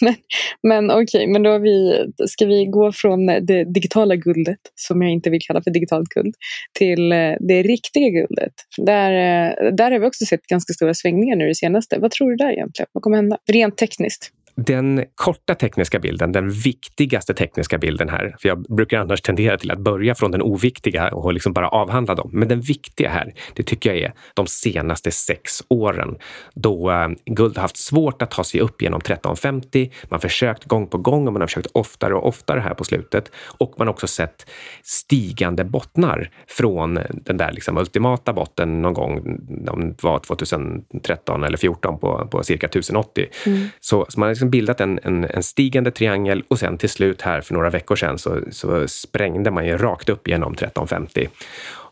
men 0.00 0.14
men 0.62 0.90
okej, 0.90 1.02
okay, 1.02 1.26
men 1.26 1.42
då 1.42 1.58
vi, 1.58 2.06
ska 2.26 2.46
vi 2.46 2.66
gå 2.66 2.92
från 2.92 3.26
det 3.26 3.64
digitala 3.64 4.16
guldet, 4.16 4.58
som 4.74 5.02
jag 5.02 5.10
inte 5.10 5.30
vill 5.30 5.40
kalla 5.46 5.62
för 5.62 5.70
digitalt 5.70 6.08
guld, 6.08 6.34
till 6.78 7.12
eh, 7.12 7.32
det 7.40 7.62
riktiga 7.62 8.08
guldet. 8.08 8.52
Där, 8.76 9.12
eh, 9.12 9.72
där 9.72 9.90
har 9.90 9.98
vi 9.98 10.06
också 10.06 10.24
sett 10.24 10.42
ganska 10.42 10.72
stora 10.72 10.94
svängningar 10.94 11.36
nu 11.36 11.46
det 11.46 11.54
senaste. 11.54 11.98
Vad 11.98 12.10
tror 12.10 12.30
du 12.30 12.36
där 12.36 12.52
egentligen? 12.52 12.88
Vad 12.92 13.02
kommer 13.02 13.16
hända? 13.16 13.38
Rent 13.52 13.76
tekniskt 13.76 14.32
den 14.66 15.04
korta 15.14 15.54
tekniska 15.54 15.98
bilden, 15.98 16.32
den 16.32 16.50
viktigaste 16.50 17.34
tekniska 17.34 17.78
bilden 17.78 18.08
här, 18.08 18.36
för 18.40 18.48
jag 18.48 18.62
brukar 18.62 18.98
annars 18.98 19.20
tendera 19.20 19.58
till 19.58 19.70
att 19.70 19.78
börja 19.78 20.14
från 20.14 20.30
den 20.30 20.42
oviktiga 20.42 21.08
och 21.08 21.32
liksom 21.32 21.52
bara 21.52 21.68
avhandla 21.68 22.14
dem. 22.14 22.30
Men 22.32 22.48
den 22.48 22.60
viktiga 22.60 23.10
här, 23.10 23.34
det 23.54 23.62
tycker 23.62 23.90
jag 23.90 23.98
är 23.98 24.12
de 24.34 24.46
senaste 24.46 25.10
sex 25.10 25.62
åren 25.68 26.16
då 26.54 26.90
uh, 26.90 27.08
guld 27.26 27.56
har 27.56 27.62
haft 27.62 27.76
svårt 27.76 28.22
att 28.22 28.30
ta 28.30 28.44
sig 28.44 28.60
upp 28.60 28.82
genom 28.82 29.00
1350. 29.00 29.90
Man 30.02 30.08
har 30.10 30.18
försökt 30.18 30.64
gång 30.64 30.86
på 30.86 30.98
gång 30.98 31.26
och 31.26 31.32
man 31.32 31.42
har 31.42 31.46
försökt 31.46 31.70
oftare 31.72 32.14
och 32.14 32.26
oftare 32.26 32.60
här 32.60 32.74
på 32.74 32.84
slutet. 32.84 33.32
Och 33.58 33.74
man 33.78 33.86
har 33.86 33.94
också 33.94 34.06
sett 34.06 34.50
stigande 34.82 35.64
bottnar 35.64 36.30
från 36.48 36.98
den 37.10 37.36
där 37.36 37.52
liksom 37.52 37.78
ultimata 37.78 38.32
botten 38.32 38.82
någon 38.82 38.94
gång, 38.94 39.38
om 39.68 39.88
det 39.88 40.02
var 40.02 40.18
2013 40.18 41.44
eller 41.44 41.58
2014 41.58 41.98
på, 41.98 42.28
på 42.30 42.42
cirka 42.42 42.66
1080. 42.66 43.26
Mm. 43.46 43.68
Så, 43.80 44.06
så 44.08 44.20
man 44.20 44.26
har 44.26 44.30
liksom 44.30 44.47
liksom 44.48 44.50
bildat 44.50 44.80
en, 44.80 45.00
en, 45.02 45.24
en, 45.24 45.42
stigande 45.42 45.90
triangel 45.90 46.42
och 46.48 46.58
sen 46.58 46.78
till 46.78 46.88
slut 46.88 47.22
här 47.22 47.40
för 47.40 47.54
några 47.54 47.70
veckor 47.70 47.96
sedan 47.96 48.18
så, 48.18 48.40
så 48.50 48.88
sprängde 48.88 49.50
man 49.50 49.66
ju 49.66 49.76
rakt 49.76 50.08
upp 50.08 50.28
genom 50.28 50.52
1350. 50.52 51.28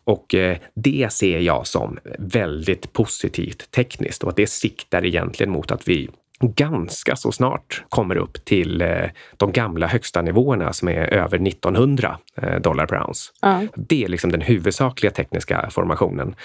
Och 0.05 0.35
eh, 0.35 0.57
det 0.75 1.11
ser 1.11 1.39
jag 1.39 1.67
som 1.67 1.99
väldigt 2.19 2.93
positivt 2.93 3.71
tekniskt 3.71 4.23
och 4.23 4.29
att 4.29 4.35
det 4.35 4.47
siktar 4.47 5.05
egentligen 5.05 5.51
mot 5.51 5.71
att 5.71 5.87
vi 5.87 6.09
ganska 6.39 7.15
så 7.15 7.31
snart 7.31 7.83
kommer 7.89 8.17
upp 8.17 8.45
till 8.45 8.81
eh, 8.81 9.09
de 9.37 9.51
gamla 9.51 9.87
högsta 9.87 10.21
nivåerna 10.21 10.73
som 10.73 10.87
är 10.87 11.13
över 11.13 11.47
1900 11.47 12.17
eh, 12.35 12.59
dollar 12.59 12.85
per 12.85 13.07
ounce. 13.07 13.31
Ja. 13.41 13.61
Det 13.75 14.03
är 14.03 14.07
liksom 14.07 14.31
den 14.31 14.41
huvudsakliga 14.41 15.11
tekniska 15.11 15.69
formationen. 15.71 16.35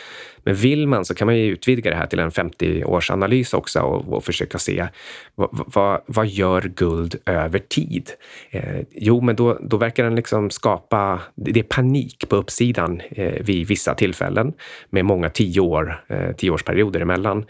Men 0.44 0.55
vill 0.55 0.88
man 0.88 1.05
så 1.05 1.14
kan 1.14 1.26
man 1.26 1.37
ju 1.37 1.44
utvidga 1.44 1.90
det 1.90 1.96
här 1.96 2.07
till 2.07 2.18
en 2.18 2.31
50-årsanalys 2.31 3.55
också 3.55 3.81
och, 3.81 4.12
och, 4.12 4.24
försöka 4.24 4.59
se 4.59 4.87
vad, 5.35 5.48
vad, 5.52 6.00
vad, 6.07 6.26
gör 6.26 6.62
guld 6.62 7.16
över 7.26 7.59
tid? 7.59 8.11
Eh, 8.50 8.81
jo, 8.90 9.20
men 9.20 9.37
då, 9.37 9.59
då 9.62 9.76
verkar 9.76 10.05
den 10.05 10.14
liksom 10.14 10.50
skapa, 10.50 11.20
det 11.35 11.61
är 11.61 11.64
panik 11.64 12.28
på 12.28 12.37
uppsidan 12.37 13.02
eh, 13.11 13.42
vid 13.42 13.68
vissa 13.68 13.94
tillfällen 13.94 14.52
med 14.90 15.05
många 15.05 15.31
tio 15.31 15.61
år, 15.61 16.05
eh, 16.09 16.33
tioårsperioder 16.33 17.00
emellan. 17.00 17.44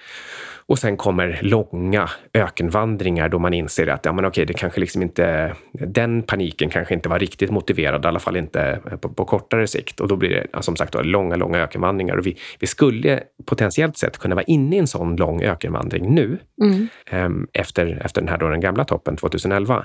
Och 0.67 0.79
sen 0.79 0.97
kommer 0.97 1.39
långa 1.43 2.11
ökenvandringar 2.35 3.29
då 3.29 3.39
man 3.39 3.55
inser 3.55 3.87
att 3.87 4.05
ja, 4.05 4.13
men 4.13 4.25
okej, 4.25 4.47
det 4.47 4.55
kanske 4.55 4.81
liksom 4.81 5.03
inte, 5.03 5.55
den 5.73 6.23
paniken 6.23 6.71
kanske 6.71 6.95
inte 6.95 7.09
var 7.09 7.19
riktigt 7.19 7.51
motiverad, 7.51 8.05
i 8.05 8.09
alla 8.09 8.19
fall 8.19 8.37
inte 8.37 8.81
på, 9.01 9.09
på 9.09 9.25
kortare 9.25 9.67
sikt. 9.67 10.01
Och 10.01 10.09
då 10.09 10.17
blir 10.17 10.31
det 10.31 10.63
som 10.63 10.77
sagt 10.77 10.93
då, 10.93 11.03
långa, 11.03 11.37
långa 11.37 11.59
ökenvandringar. 11.59 12.17
Och 12.17 12.27
vi, 12.27 12.37
vi 12.59 12.67
skulle 12.83 13.23
potentiellt 13.47 13.97
sett 13.97 14.19
kunna 14.19 14.35
vara 14.35 14.45
inne 14.45 14.77
i 14.77 14.79
en 14.79 14.87
sån 14.87 15.17
lång 15.17 15.43
ökenvandring 15.43 16.15
nu, 16.15 16.39
mm. 16.63 16.89
um, 17.13 17.47
efter, 17.53 18.03
efter 18.05 18.21
den 18.21 18.29
här 18.29 18.39
då, 18.39 18.49
den 18.49 18.61
gamla 18.61 18.85
toppen 18.85 19.17
2011. 19.17 19.85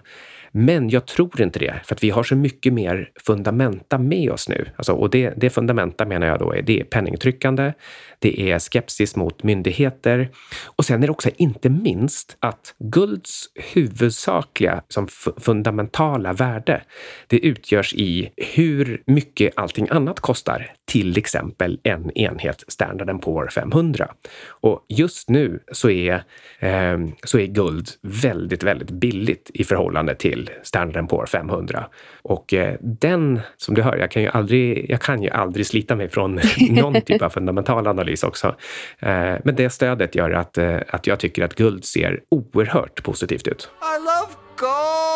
Men 0.60 0.90
jag 0.90 1.06
tror 1.06 1.42
inte 1.42 1.60
det, 1.60 1.82
för 1.84 1.96
att 1.96 2.04
vi 2.04 2.10
har 2.10 2.24
så 2.24 2.36
mycket 2.36 2.74
mer 2.74 3.10
fundamenta 3.26 3.98
med 3.98 4.32
oss 4.32 4.50
nu. 4.50 4.70
Alltså, 4.76 4.94
och 4.94 5.10
det, 5.10 5.34
det 5.38 5.50
fundamenta 5.50 6.06
menar 6.06 6.28
jag 6.28 6.40
då 6.40 6.54
är, 6.54 6.62
det 6.62 6.80
är 6.80 6.84
penningtryckande, 6.84 7.74
det 8.20 8.52
är 8.52 8.60
skepsis 8.60 9.16
mot 9.16 9.44
myndigheter 9.44 10.30
och 10.66 10.86
sen 10.86 11.04
är 11.04 11.08
det 11.08 11.12
också 11.12 11.30
inte 11.38 11.70
minst 11.70 12.38
att 12.40 12.76
gulds 12.80 13.46
huvudsakliga 13.74 14.82
som 14.88 15.08
fundamentala 15.38 16.34
värde, 16.34 16.82
det 17.28 17.40
utgörs 17.40 17.94
i 17.94 18.30
hur 18.56 19.04
mycket 19.06 19.54
allting 19.56 19.88
annat 19.92 20.20
kostar. 20.20 20.74
Till 20.86 21.18
exempel 21.18 21.80
en 21.84 22.18
enhet 22.18 22.64
Standard 22.68 23.22
Poor 23.22 23.48
500. 23.48 24.14
Och 24.48 24.86
just 24.90 25.30
nu 25.30 25.60
så 25.72 25.90
är, 25.90 26.24
eh, 26.60 26.98
så 27.24 27.40
är 27.40 27.46
guld 27.46 27.90
väldigt, 28.02 28.64
väldigt 28.64 28.92
billigt 28.92 29.52
i 29.54 29.64
förhållande 29.64 30.16
till 30.16 30.47
Standard 30.64 31.10
Poor 31.10 31.26
500. 31.26 31.88
Och 32.22 32.54
eh, 32.54 32.76
den, 32.82 33.40
som 33.58 33.76
du 33.76 33.82
hör, 33.82 33.98
jag 33.98 34.12
kan 34.12 34.22
ju 34.22 34.30
aldrig, 34.30 34.92
jag 34.92 35.02
kan 35.02 35.24
ju 35.24 35.30
aldrig 35.30 35.66
slita 35.68 35.96
mig 35.96 36.10
från 36.10 36.40
någon 36.70 37.02
typ 37.02 37.22
av 37.22 37.30
fundamental 37.30 37.88
analys 37.88 38.24
också. 38.24 38.48
Eh, 39.00 39.36
men 39.44 39.56
det 39.56 39.70
stödet 39.70 40.16
gör 40.16 40.32
att, 40.32 40.58
eh, 40.58 40.78
att 40.90 41.08
jag 41.08 41.20
tycker 41.20 41.44
att 41.44 41.56
guld 41.56 41.86
ser 41.86 42.20
oerhört 42.30 43.04
positivt 43.04 43.48
ut. 43.48 43.70
I 43.82 44.00
love 44.00 44.34
gold! 44.58 45.08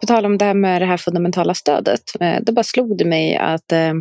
På 0.00 0.06
tal 0.06 0.26
om 0.26 0.38
det 0.38 0.44
här 0.44 0.54
med 0.54 0.82
det 0.82 0.86
här 0.86 0.96
fundamentala 0.96 1.54
stödet, 1.54 2.02
eh, 2.20 2.36
då 2.42 2.52
bara 2.52 2.62
slog 2.62 2.98
det 2.98 3.04
mig 3.04 3.36
att 3.36 3.72
eh, 3.72 3.92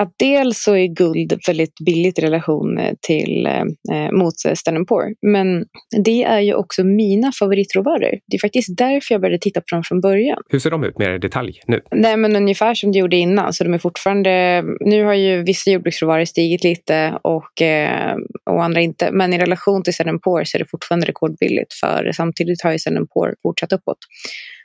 att 0.00 0.12
dels 0.16 0.62
så 0.62 0.76
är 0.76 0.86
guld 0.86 1.38
väldigt 1.46 1.74
billigt 1.86 2.18
i 2.18 2.22
relation 2.22 2.78
eh, 2.78 2.94
till, 3.00 3.46
eh, 3.46 4.12
mot 4.12 4.34
Standard 4.54 4.86
Poor. 4.88 5.14
Men 5.22 5.64
det 6.04 6.22
är 6.22 6.40
ju 6.40 6.54
också 6.54 6.84
mina 6.84 7.32
favoritråvaror. 7.32 8.18
Det 8.26 8.36
är 8.36 8.40
faktiskt 8.40 8.76
därför 8.76 9.14
jag 9.14 9.20
började 9.20 9.38
titta 9.38 9.60
på 9.60 9.66
dem 9.70 9.82
från 9.82 10.00
början. 10.00 10.42
Hur 10.48 10.58
ser 10.58 10.70
de 10.70 10.84
ut 10.84 10.98
mer 10.98 11.14
i 11.14 11.18
detalj 11.18 11.60
nu? 11.66 11.80
Nej, 11.90 12.16
men 12.16 12.36
ungefär 12.36 12.74
som 12.74 12.92
det 12.92 12.98
gjorde 12.98 13.16
innan. 13.16 13.52
Så 13.52 13.64
de 13.64 13.74
är 13.74 13.78
fortfarande, 13.78 14.64
nu 14.80 15.04
har 15.04 15.14
ju 15.14 15.42
vissa 15.42 15.70
jordbruksråvaror 15.70 16.24
stigit 16.24 16.64
lite 16.64 17.18
och, 17.22 17.62
eh, 17.62 18.16
och 18.50 18.64
andra 18.64 18.80
inte. 18.80 19.12
Men 19.12 19.32
i 19.32 19.38
relation 19.38 19.82
till 19.82 19.94
Standard 19.94 20.22
Poor 20.22 20.44
så 20.44 20.56
är 20.56 20.58
det 20.58 20.70
fortfarande 20.70 21.06
rekordbilligt. 21.06 21.74
För 21.74 22.12
samtidigt 22.12 22.62
har 22.62 22.72
ju 22.72 22.78
Standard 22.78 23.10
Poor 23.10 23.34
fortsatt 23.42 23.72
uppåt. 23.72 23.98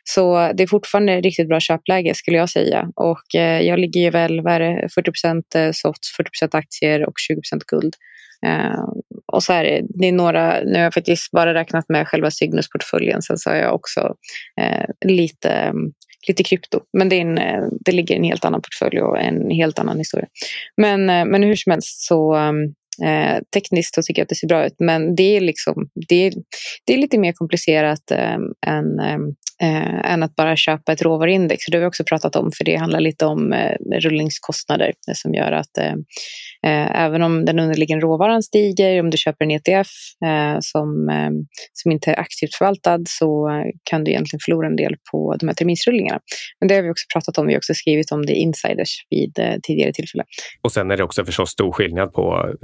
Så 0.04 0.52
det 0.54 0.64
är 0.64 0.68
fortfarande 0.68 1.22
riktigt 1.22 1.48
bra 1.48 1.60
köpläge 1.60 2.16
skulle 2.16 2.38
jag 2.38 2.50
säga. 2.50 2.90
Och 2.96 3.36
eh, 3.36 3.62
jag 3.62 3.80
ligger 3.80 4.02
ju 4.02 4.10
väl 4.10 4.42
vad 4.42 4.62
det, 4.62 4.90
40 4.96 5.12
eh, 5.56 5.72
softs, 5.72 6.18
40% 6.42 6.58
aktier 6.58 7.06
och 7.06 7.14
20% 7.54 7.62
guld. 7.68 7.96
Uh, 8.46 8.86
och 9.26 9.44
så 9.44 9.54
här, 9.54 9.82
det 9.84 10.08
är 10.08 10.12
några, 10.12 10.60
nu 10.64 10.74
har 10.74 10.84
jag 10.84 10.94
faktiskt 10.94 11.32
bara 11.32 11.54
räknat 11.54 11.86
med 11.90 12.08
själva 12.08 12.32
Cygnus-portföljen, 12.32 13.22
sen 13.22 13.38
så 13.38 13.50
har 13.50 13.58
jag 13.58 13.76
också 13.76 14.02
uh, 14.62 15.10
lite, 15.10 15.50
eh, 15.50 15.74
lite 16.28 16.44
krypto. 16.44 16.80
Men 16.98 17.10
det, 17.10 17.16
är 17.16 17.22
en, 17.22 17.70
det 17.86 17.92
ligger 17.92 18.16
i 18.16 18.18
en 18.18 18.24
helt 18.24 18.46
annan 18.46 18.62
portfölj 18.62 19.02
och 19.02 19.20
en 19.20 19.50
helt 19.50 19.80
annan 19.80 19.98
historia. 19.98 20.28
Men, 20.78 21.06
men 21.06 21.44
hur 21.44 21.56
som 21.56 21.72
helst 21.72 22.06
så 22.06 22.36
um, 22.36 22.74
Eh, 23.02 23.40
tekniskt 23.54 23.96
så 23.96 24.02
tycker 24.02 24.20
jag 24.20 24.24
att 24.24 24.30
det 24.30 24.36
ser 24.36 24.48
bra 24.48 24.66
ut, 24.66 24.76
men 24.80 25.16
det 25.16 25.38
är, 25.38 25.42
liksom, 25.42 25.90
det 26.10 26.16
är, 26.16 26.34
det 26.86 26.94
är 26.94 26.98
lite 26.98 27.18
mer 27.18 27.34
komplicerat 27.34 28.12
eh, 28.12 28.38
än, 28.68 29.00
eh, 29.00 29.18
än 29.64 30.24
att 30.24 30.36
bara 30.36 30.56
köpa 30.56 30.92
ett 30.92 31.02
råvaruindex. 31.02 31.66
Det 31.72 31.78
har 31.78 31.82
vi 31.82 31.88
också 31.88 32.04
pratat 32.04 32.36
om, 32.36 32.52
för 32.58 32.64
det 32.64 32.76
handlar 32.76 33.00
lite 33.00 33.26
om 33.26 33.54
eh, 33.54 34.00
rullningskostnader 34.00 34.94
som 35.14 35.34
gör 35.34 35.52
att 35.52 35.78
eh, 35.78 35.94
eh, 36.66 37.02
även 37.02 37.22
om 37.22 37.46
den 37.46 37.60
underliggande 37.60 38.06
råvaran 38.06 38.44
stiger, 38.44 39.00
om 39.00 39.10
du 39.10 39.18
köper 39.18 39.46
en 39.46 39.52
ETF 39.52 39.88
eh, 40.26 40.58
som, 40.60 41.12
som 41.74 41.92
inte 41.92 42.12
är 42.12 42.20
aktivt 42.20 42.56
förvaltad 42.56 43.00
så 43.08 43.50
kan 43.84 44.04
du 44.04 44.12
egentligen 44.12 44.40
förlora 44.46 44.68
en 44.68 44.76
del 44.76 44.96
på 45.12 45.36
de 45.40 45.48
här 45.48 45.56
terminsrullningarna. 45.56 46.20
Men 46.60 46.68
det 46.68 46.76
har 46.76 46.82
vi 46.82 46.92
också 46.92 47.06
pratat 47.14 47.38
om. 47.38 47.48
Vi 47.48 47.54
har 47.54 47.58
också 47.58 47.74
skrivit 47.74 48.12
om 48.12 48.26
det 48.26 48.34
insiders 48.34 49.06
vid 49.10 49.40
tidigare 49.64 49.94
tillfällen. 49.94 50.26
Och 50.62 50.72
sen 50.72 50.92
är 50.92 50.98
det 50.98 51.04
också 51.04 51.26
förstås 51.26 51.50
stor 51.50 51.72
skillnad 51.72 52.14
på 52.14 52.56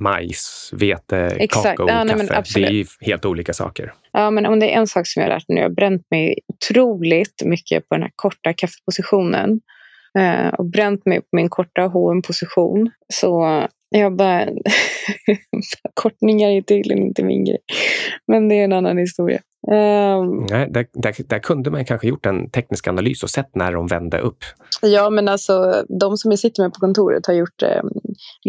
majs, 0.00 0.70
vete, 0.72 1.46
kakao, 1.50 1.88
ja, 1.88 2.04
nej, 2.04 2.28
kaffe. 2.28 2.60
Det 2.60 2.66
är 2.66 2.70
ju 2.70 2.86
helt 3.00 3.24
olika 3.24 3.52
saker. 3.52 3.92
Ja, 4.12 4.30
men 4.30 4.46
om 4.46 4.60
det 4.60 4.74
är 4.74 4.78
en 4.78 4.86
sak 4.86 5.06
som 5.06 5.22
jag 5.22 5.28
har 5.28 5.34
lärt 5.34 5.48
mig 5.48 5.54
nu, 5.54 5.60
jag 5.60 5.68
har 5.68 5.74
bränt 5.74 6.06
mig 6.10 6.33
otroligt 6.46 7.42
mycket 7.44 7.88
på 7.88 7.94
den 7.94 8.02
här 8.02 8.12
korta 8.16 8.52
kaffepositionen 8.52 9.60
eh, 10.18 10.48
och 10.48 10.64
bränt 10.64 11.06
mig 11.06 11.20
på 11.20 11.28
min 11.32 11.48
korta 11.48 11.82
hm 11.82 12.22
position 12.22 12.90
Så 13.12 13.66
jag 13.88 14.16
bara... 14.16 14.48
kortningar 15.94 16.48
är 16.50 16.62
tydligen 16.62 17.02
inte 17.02 17.24
min 17.24 17.44
grej. 17.44 17.58
Men 18.26 18.48
det 18.48 18.54
är 18.54 18.64
en 18.64 18.72
annan 18.72 18.98
historia. 18.98 19.40
Um, 19.66 20.46
Nej, 20.50 20.68
där, 20.70 20.86
där, 20.92 21.14
där, 21.28 21.38
kunde 21.38 21.70
man 21.70 21.84
kanske 21.84 22.08
gjort 22.08 22.26
en 22.26 22.50
teknisk 22.50 22.88
analys 22.88 23.22
och 23.22 23.30
sett 23.30 23.54
när 23.54 23.72
de 23.72 23.86
vände 23.86 24.18
upp. 24.18 24.44
Ja, 24.82 25.10
men 25.10 25.28
alltså 25.28 25.84
de 26.00 26.16
som 26.16 26.30
jag 26.30 26.38
sitter 26.38 26.62
med 26.62 26.72
på 26.72 26.80
kontoret 26.80 27.26
har 27.26 27.34
gjort 27.34 27.62
eh, 27.62 27.82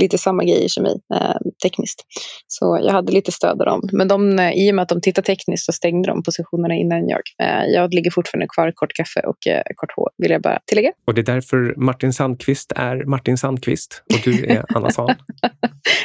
lite 0.01 0.17
samma 0.17 0.43
grejer 0.43 0.67
som 0.67 0.83
mig 0.83 0.95
eh, 1.15 1.35
tekniskt. 1.63 2.01
Så 2.47 2.79
jag 2.83 2.91
hade 2.93 3.11
lite 3.11 3.31
stöd 3.31 3.61
av 3.61 3.65
dem. 3.65 3.81
Men 3.91 4.07
de, 4.07 4.39
eh, 4.39 4.51
i 4.51 4.71
och 4.71 4.75
med 4.75 4.83
att 4.83 4.89
de 4.89 5.01
tittar 5.01 5.21
tekniskt 5.21 5.65
så 5.65 5.71
stängde 5.71 6.09
de 6.09 6.23
positionerna 6.23 6.75
innan 6.75 7.07
jag. 7.07 7.21
Eh, 7.43 7.65
jag 7.65 7.93
ligger 7.93 8.11
fortfarande 8.11 8.47
kvar 8.55 8.71
kort 8.75 8.93
kaffe 8.93 9.19
och 9.19 9.47
eh, 9.47 9.61
kort 9.75 9.91
H, 9.95 10.09
vill 10.17 10.31
jag 10.31 10.41
bara 10.41 10.59
tillägga. 10.65 10.91
Och 11.07 11.13
det 11.13 11.21
är 11.21 11.33
därför 11.33 11.73
Martin 11.77 12.13
Sandqvist 12.13 12.71
är 12.75 13.05
Martin 13.05 13.37
Sandqvist 13.37 14.03
och 14.13 14.19
du 14.23 14.45
är 14.45 14.65
Anna 14.75 14.89
Svan? 14.89 15.15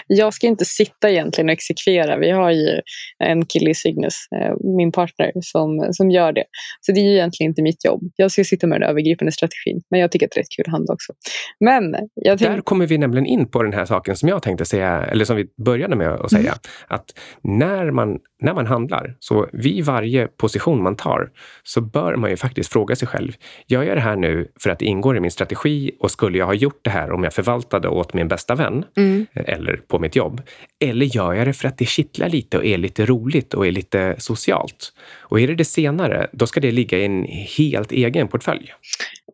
jag 0.06 0.34
ska 0.34 0.46
inte 0.46 0.64
sitta 0.64 1.10
egentligen 1.10 1.48
och 1.48 1.52
exekvera. 1.52 2.16
Vi 2.18 2.30
har 2.30 2.50
ju 2.50 2.80
en 3.18 3.46
kille 3.46 3.70
i 3.70 3.74
Cygnus, 3.74 4.14
eh, 4.36 4.54
min 4.76 4.92
partner 5.00 5.32
som, 5.40 5.88
som 5.92 6.10
gör 6.10 6.32
det. 6.32 6.44
Så 6.80 6.92
det 6.92 7.00
är 7.00 7.04
ju 7.04 7.14
egentligen 7.14 7.50
inte 7.50 7.62
mitt 7.62 7.84
jobb. 7.84 8.00
Jag 8.16 8.30
ska 8.30 8.44
sitta 8.44 8.66
med 8.66 8.80
den 8.80 8.90
övergripande 8.90 9.32
strategin, 9.32 9.80
men 9.90 10.00
jag 10.00 10.12
tycker 10.12 10.26
att 10.26 10.32
det 10.34 10.38
är 10.38 10.42
rätt 10.42 10.56
kul 10.56 10.64
att 10.66 10.72
handla 10.72 10.94
också. 10.94 11.12
Men 11.60 11.94
jag 12.14 12.38
tänk... 12.38 12.50
Där 12.50 12.60
kommer 12.60 12.86
vi 12.86 12.98
nämligen 12.98 13.26
in 13.26 13.50
på 13.50 13.62
den 13.62 13.72
här 13.72 13.84
saken 13.84 14.16
som 14.16 14.28
jag 14.28 14.42
tänkte 14.42 14.64
säga, 14.64 15.04
eller 15.04 15.24
som 15.24 15.36
vi 15.36 15.46
började 15.64 15.96
med 15.96 16.08
att 16.08 16.30
säga, 16.30 16.40
mm. 16.40 16.58
att 16.88 17.18
när 17.42 17.90
man, 17.90 18.18
när 18.42 18.54
man 18.54 18.66
handlar, 18.66 19.16
så 19.18 19.48
vid 19.52 19.84
varje 19.84 20.26
position 20.26 20.82
man 20.82 20.96
tar, 20.96 21.30
så 21.62 21.80
bör 21.80 22.16
man 22.16 22.30
ju 22.30 22.36
faktiskt 22.36 22.72
fråga 22.72 22.96
sig 22.96 23.08
själv, 23.08 23.32
gör 23.66 23.82
jag 23.82 23.96
det 23.96 24.00
här 24.00 24.16
nu 24.16 24.48
för 24.60 24.70
att 24.70 24.78
det 24.78 24.84
ingår 24.84 25.16
i 25.16 25.20
min 25.20 25.30
strategi 25.30 25.90
och 26.00 26.10
skulle 26.10 26.38
jag 26.38 26.46
ha 26.46 26.54
gjort 26.54 26.80
det 26.82 26.90
här 26.90 27.12
om 27.12 27.24
jag 27.24 27.32
förvaltade 27.32 27.88
åt 27.88 28.14
min 28.14 28.28
bästa 28.28 28.54
vän 28.54 28.84
mm. 28.96 29.26
eller 29.34 29.76
på 29.76 29.98
mitt 29.98 30.16
jobb? 30.16 30.42
Eller 30.84 31.06
gör 31.06 31.32
jag 31.32 31.46
det 31.46 31.52
för 31.52 31.68
att 31.68 31.78
det 31.78 31.84
kittlar 31.84 32.28
lite 32.28 32.58
och 32.58 32.64
är 32.64 32.78
lite 32.78 33.06
roligt 33.06 33.54
och 33.54 33.66
är 33.66 33.72
lite 33.72 34.14
socialt? 34.18 34.89
Och 35.20 35.40
är 35.40 35.46
det 35.46 35.54
det 35.54 35.64
senare, 35.64 36.28
då 36.32 36.46
ska 36.46 36.60
det 36.60 36.72
ligga 36.72 36.98
i 36.98 37.04
en 37.04 37.24
helt 37.58 37.92
egen 37.92 38.28
portfölj. 38.28 38.72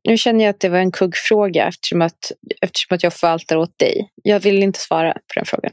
Nu 0.06 0.16
känner 0.16 0.44
jag 0.44 0.50
att 0.50 0.60
det 0.60 0.68
var 0.68 0.78
en 0.78 0.92
kuggfråga 0.92 1.66
eftersom 1.66 2.02
att, 2.02 2.32
eftersom 2.60 2.94
att 2.94 3.02
jag 3.02 3.12
förvaltar 3.12 3.56
åt 3.56 3.78
dig. 3.78 4.10
Jag 4.22 4.40
vill 4.40 4.62
inte 4.62 4.78
svara 4.78 5.12
på 5.12 5.34
den 5.34 5.44
frågan. 5.44 5.72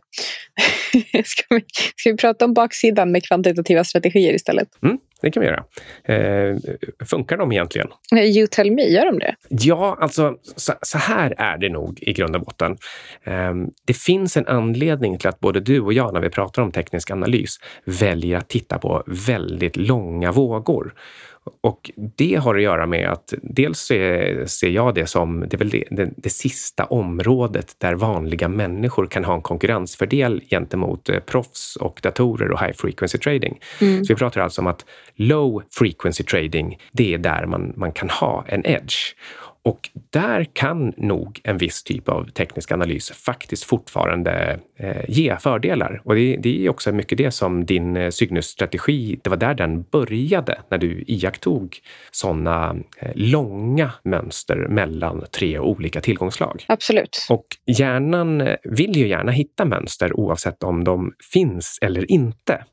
ska, 1.26 1.44
vi, 1.50 1.64
ska 1.96 2.12
vi 2.12 2.18
prata 2.18 2.46
om 2.46 2.54
baksidan 2.54 3.12
med 3.12 3.26
kvantitativa 3.26 3.84
strategier 3.84 4.34
istället? 4.34 4.68
Mm, 4.84 4.98
det 5.22 5.32
kan 5.32 5.42
vi 5.42 5.48
göra. 5.48 5.64
Eh, 6.04 6.58
funkar 7.10 7.38
de 7.38 7.52
egentligen? 7.52 7.88
You 8.14 8.48
tell 8.48 8.72
me, 8.72 8.84
gör 8.84 9.06
de 9.06 9.20
det? 9.20 9.36
Ja, 9.50 9.98
alltså 10.02 10.38
så, 10.56 10.74
så 10.82 10.98
här 10.98 11.36
är 11.38 11.58
det 11.58 11.70
nog 11.70 12.00
i 12.02 12.14
grund 12.14 12.36
och 12.36 12.42
botten. 12.42 12.78
Eh, 13.24 13.54
det 13.86 13.94
finns 13.94 14.38
en 14.38 14.48
anledning 14.48 15.18
till 15.18 15.30
att 15.30 15.40
både 15.40 15.60
du 15.60 15.80
och 15.80 15.94
jag, 15.94 16.14
när 16.14 16.22
vi 16.22 16.30
pratar 16.30 16.62
om 16.62 16.72
teknisk 16.72 17.12
analys, 17.12 17.58
väljer 17.86 18.38
att 18.38 18.50
titta 18.50 18.78
på 18.80 19.04
väldigt 19.08 19.76
långa 19.76 20.32
vågor. 20.32 20.94
Och 21.62 21.92
det 21.96 22.36
har 22.36 22.56
att 22.56 22.62
göra 22.62 22.86
med 22.86 23.10
att 23.10 23.34
dels 23.42 23.80
ser 24.48 24.68
jag 24.68 24.96
det 24.96 25.08
som 25.08 25.40
det, 25.40 25.54
är 25.54 25.58
väl 25.58 25.70
det, 25.70 25.84
det, 25.92 26.10
det, 26.18 26.30
sista 26.30 26.86
området 26.86 27.76
där 27.78 27.94
vanliga 27.94 28.48
människor 28.48 29.06
kan 29.06 29.24
ha 29.24 29.34
en 29.34 29.42
konkurrensfördel 29.42 30.42
gentemot 30.50 31.10
eh, 31.10 31.20
proffs 31.20 31.76
och 31.76 32.00
datorer 32.04 32.52
och 32.52 32.60
high 32.60 32.74
frequency 32.74 33.18
trading. 33.18 33.60
Mm. 33.82 34.06
Så 34.06 34.14
vi 34.14 34.18
pratar 34.18 34.42
alltså 34.42 34.62
om 34.62 34.68
att 34.68 34.86
low 35.16 35.64
frequency 35.72 36.24
trading, 36.24 36.78
det 36.92 37.14
är 37.14 37.18
där 37.18 37.46
man, 37.46 37.74
man 37.76 37.92
kan 37.92 38.10
ha 38.10 38.46
en 38.48 38.66
edge. 38.66 39.16
Och 39.66 39.90
där 40.10 40.48
kan 40.54 40.94
nog 40.98 41.42
en 41.44 41.58
viss 41.58 41.84
typ 41.84 42.10
av 42.10 42.30
teknisk 42.30 42.72
analys 42.72 43.12
faktiskt 43.12 43.64
fortfarande 43.64 44.60
eh, 44.80 45.04
ge 45.08 45.38
fördelar. 45.40 46.02
Och 46.06 46.16
det, 46.16 46.38
det, 46.38 46.66
är 46.66 46.70
också 46.70 46.92
mycket 46.92 47.18
det 47.18 47.32
som 47.32 47.66
din 47.66 47.98
eh, 47.98 48.10
Cygnus-strategi, 48.10 49.20
det 49.24 49.30
var 49.30 49.38
där 49.38 49.54
den 49.54 49.84
började, 49.84 50.62
när 50.70 50.78
du 50.78 51.04
iakttog 51.08 51.78
sådana 52.12 52.76
eh, 53.00 53.12
långa 53.16 53.92
mönster 54.04 54.56
mellan 54.56 55.26
tre 55.32 55.60
olika 55.60 56.02
tillgångslag. 56.02 56.66
Absolut. 56.68 57.28
Och 57.30 57.46
hjärnan 57.66 58.42
eh, 58.42 58.56
vill 58.64 58.98
ju 58.98 59.08
gärna 59.08 59.32
hitta 59.32 59.66
mönster 59.66 60.20
oavsett 60.20 60.64
om 60.64 60.84
de 60.84 61.14
finns 61.34 61.80
eller 61.82 62.12
inte. 62.12 62.64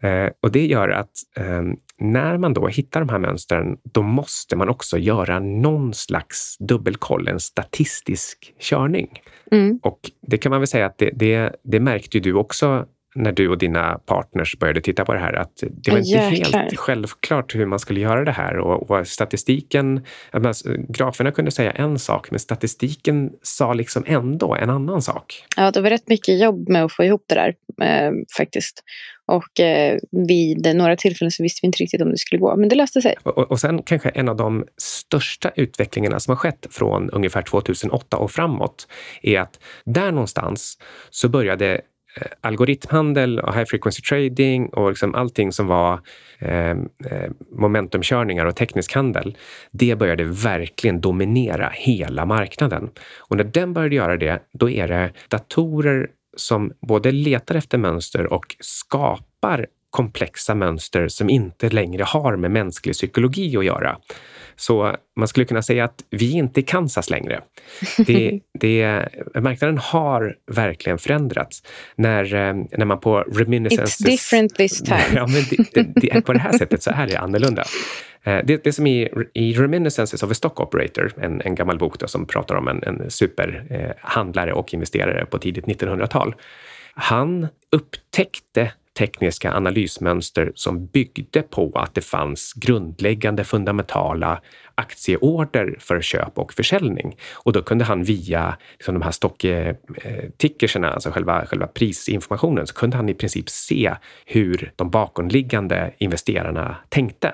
Eh, 0.00 0.30
och 0.40 0.52
det 0.52 0.66
gör 0.66 0.88
att 0.88 1.10
ehm, 1.36 1.76
när 1.98 2.38
man 2.38 2.54
då 2.54 2.68
hittar 2.68 3.00
de 3.00 3.08
här 3.08 3.18
mönstren, 3.18 3.76
då 3.82 4.02
måste 4.02 4.56
man 4.56 4.68
också 4.68 4.98
göra 4.98 5.40
någon 5.40 5.94
slags 5.94 6.56
dubbelkoll, 6.58 7.28
en 7.28 7.40
statistisk 7.40 8.54
körning. 8.60 9.22
Mm. 9.50 9.80
Och 9.82 10.10
det 10.20 10.38
kan 10.38 10.50
man 10.50 10.60
väl 10.60 10.66
säga 10.66 10.86
att 10.86 10.98
det, 10.98 11.10
det, 11.14 11.56
det 11.62 11.80
märkte 11.80 12.20
du 12.20 12.34
också 12.34 12.86
när 13.14 13.32
du 13.32 13.48
och 13.48 13.58
dina 13.58 13.98
partners 13.98 14.58
började 14.58 14.80
titta 14.80 15.04
på 15.04 15.12
det 15.12 15.18
här, 15.18 15.32
att 15.32 15.62
det 15.70 15.90
var 15.90 15.98
inte 15.98 16.18
helt 16.18 16.78
självklart 16.78 17.54
hur 17.54 17.66
man 17.66 17.78
skulle 17.78 18.00
göra 18.00 18.24
det 18.24 18.32
här. 18.32 18.58
Och, 18.58 18.90
och 18.90 19.06
statistiken, 19.06 20.04
graferna 20.88 21.30
kunde 21.30 21.50
säga 21.50 21.70
en 21.70 21.98
sak, 21.98 22.30
men 22.30 22.40
statistiken 22.40 23.30
sa 23.42 23.72
liksom 23.72 24.04
ändå 24.06 24.54
en 24.54 24.70
annan 24.70 25.02
sak. 25.02 25.44
Ja, 25.56 25.70
det 25.70 25.80
var 25.80 25.90
rätt 25.90 26.08
mycket 26.08 26.40
jobb 26.40 26.68
med 26.68 26.84
att 26.84 26.92
få 26.92 27.04
ihop 27.04 27.24
det 27.28 27.34
där 27.34 27.54
eh, 27.82 28.12
faktiskt. 28.36 28.82
Och 29.26 29.60
eh, 29.60 29.98
vid 30.28 30.76
några 30.76 30.96
tillfällen 30.96 31.30
så 31.30 31.42
visste 31.42 31.60
vi 31.62 31.66
inte 31.66 31.78
riktigt 31.78 32.02
om 32.02 32.10
det 32.10 32.18
skulle 32.18 32.40
gå, 32.40 32.56
men 32.56 32.68
det 32.68 32.76
löste 32.76 33.02
sig. 33.02 33.14
Och, 33.22 33.38
och 33.38 33.60
sen 33.60 33.82
kanske 33.82 34.08
en 34.08 34.28
av 34.28 34.36
de 34.36 34.64
största 34.76 35.50
utvecklingarna 35.56 36.20
som 36.20 36.30
har 36.30 36.36
skett 36.36 36.66
från 36.70 37.10
ungefär 37.10 37.42
2008 37.42 38.16
och 38.16 38.30
framåt 38.30 38.88
är 39.22 39.40
att 39.40 39.60
där 39.84 40.10
någonstans 40.10 40.78
så 41.10 41.28
började 41.28 41.80
Eh, 42.16 42.26
algoritmhandel 42.40 43.40
och 43.40 43.54
high 43.54 43.64
frequency 43.64 44.02
trading 44.02 44.66
och 44.66 44.88
liksom 44.88 45.14
allting 45.14 45.52
som 45.52 45.66
var 45.66 46.00
eh, 46.38 46.70
eh, 46.70 46.76
momentumkörningar 47.50 48.46
och 48.46 48.56
teknisk 48.56 48.94
handel, 48.94 49.36
det 49.70 49.96
började 49.98 50.24
verkligen 50.24 51.00
dominera 51.00 51.70
hela 51.74 52.26
marknaden. 52.26 52.90
Och 53.18 53.36
när 53.36 53.44
den 53.44 53.72
började 53.72 53.94
göra 53.94 54.16
det, 54.16 54.42
då 54.52 54.70
är 54.70 54.88
det 54.88 55.12
datorer 55.28 56.10
som 56.36 56.72
både 56.80 57.12
letar 57.12 57.54
efter 57.54 57.78
mönster 57.78 58.32
och 58.32 58.56
skapar 58.60 59.66
komplexa 59.94 60.54
mönster 60.54 61.08
som 61.08 61.30
inte 61.30 61.68
längre 61.68 62.02
har 62.02 62.36
med 62.36 62.50
mänsklig 62.50 62.94
psykologi 62.94 63.56
att 63.56 63.64
göra. 63.64 63.96
Så 64.56 64.96
man 65.16 65.28
skulle 65.28 65.46
kunna 65.46 65.62
säga 65.62 65.84
att 65.84 66.04
vi 66.10 66.34
är 66.34 66.38
inte 66.38 66.60
i 66.60 66.62
Kansas 66.62 67.10
längre. 67.10 67.40
Det, 68.06 68.40
det, 68.60 69.08
marknaden 69.34 69.78
har 69.78 70.36
verkligen 70.52 70.98
förändrats. 70.98 71.62
När, 71.96 72.34
eh, 72.34 72.54
när 72.78 72.84
man 72.84 73.00
på 73.00 73.20
Reminiscences... 73.20 74.00
It's 74.00 74.10
different 74.10 74.54
this 74.54 74.82
time. 74.82 75.14
ja, 75.14 75.26
men 75.26 75.42
det, 75.72 76.00
det, 76.00 76.20
på 76.20 76.32
det 76.32 76.38
här 76.38 76.52
sättet 76.52 76.82
så 76.82 76.90
är 76.90 77.06
det 77.06 77.16
annorlunda. 77.16 77.64
Eh, 78.22 78.38
det, 78.44 78.64
det 78.64 78.72
som 78.72 78.86
i, 78.86 79.08
i 79.34 79.52
Reminiscences 79.52 80.22
of 80.22 80.30
a 80.30 80.34
Stock 80.34 80.60
Operator, 80.60 81.12
en, 81.16 81.40
en 81.40 81.54
gammal 81.54 81.78
bok 81.78 81.98
då, 81.98 82.08
som 82.08 82.26
pratar 82.26 82.54
om 82.54 82.68
en, 82.68 82.82
en 82.82 83.10
superhandlare 83.10 84.50
eh, 84.50 84.56
och 84.56 84.74
investerare 84.74 85.26
på 85.26 85.38
tidigt 85.38 85.64
1900-tal. 85.64 86.34
Han 86.94 87.48
upptäckte 87.72 88.72
tekniska 88.98 89.52
analysmönster 89.52 90.52
som 90.54 90.86
byggde 90.86 91.42
på 91.42 91.72
att 91.74 91.94
det 91.94 92.00
fanns 92.00 92.52
grundläggande 92.52 93.44
fundamentala 93.44 94.40
aktieorder 94.74 95.76
för 95.80 96.00
köp 96.00 96.38
och 96.38 96.52
försäljning. 96.52 97.16
Och 97.32 97.52
då 97.52 97.62
kunde 97.62 97.84
han 97.84 98.04
via 98.04 98.56
liksom 98.72 98.94
de 98.94 99.02
här 99.02 99.10
stocktickerserna, 99.10 100.86
eh, 100.86 100.94
alltså 100.94 101.10
själva, 101.10 101.46
själva 101.46 101.66
prisinformationen, 101.66 102.66
så 102.66 102.74
kunde 102.74 102.96
han 102.96 103.08
i 103.08 103.14
princip 103.14 103.48
se 103.48 103.94
hur 104.26 104.72
de 104.76 104.90
bakomliggande 104.90 105.94
investerarna 105.98 106.76
tänkte. 106.88 107.32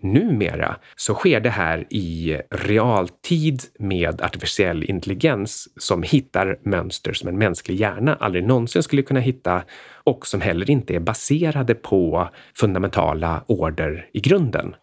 Numera 0.00 0.76
så 0.96 1.14
sker 1.14 1.40
det 1.40 1.50
här 1.50 1.86
i 1.90 2.40
realtid 2.50 3.62
med 3.78 4.22
artificiell 4.22 4.84
intelligens 4.84 5.68
som 5.76 6.02
hittar 6.02 6.58
mönster 6.62 7.12
som 7.12 7.28
en 7.28 7.38
mänsklig 7.38 7.80
hjärna 7.80 8.16
aldrig 8.20 8.44
någonsin 8.44 8.82
skulle 8.82 9.02
kunna 9.02 9.20
hitta 9.20 9.62
och 10.04 10.26
som 10.26 10.40
heller 10.40 10.70
inte 10.70 10.94
är 10.94 11.00
baserade 11.00 11.74
på 11.74 12.28
fundamentala 12.54 13.44
order 13.46 14.06
i 14.12 14.20
grunden. 14.20 14.74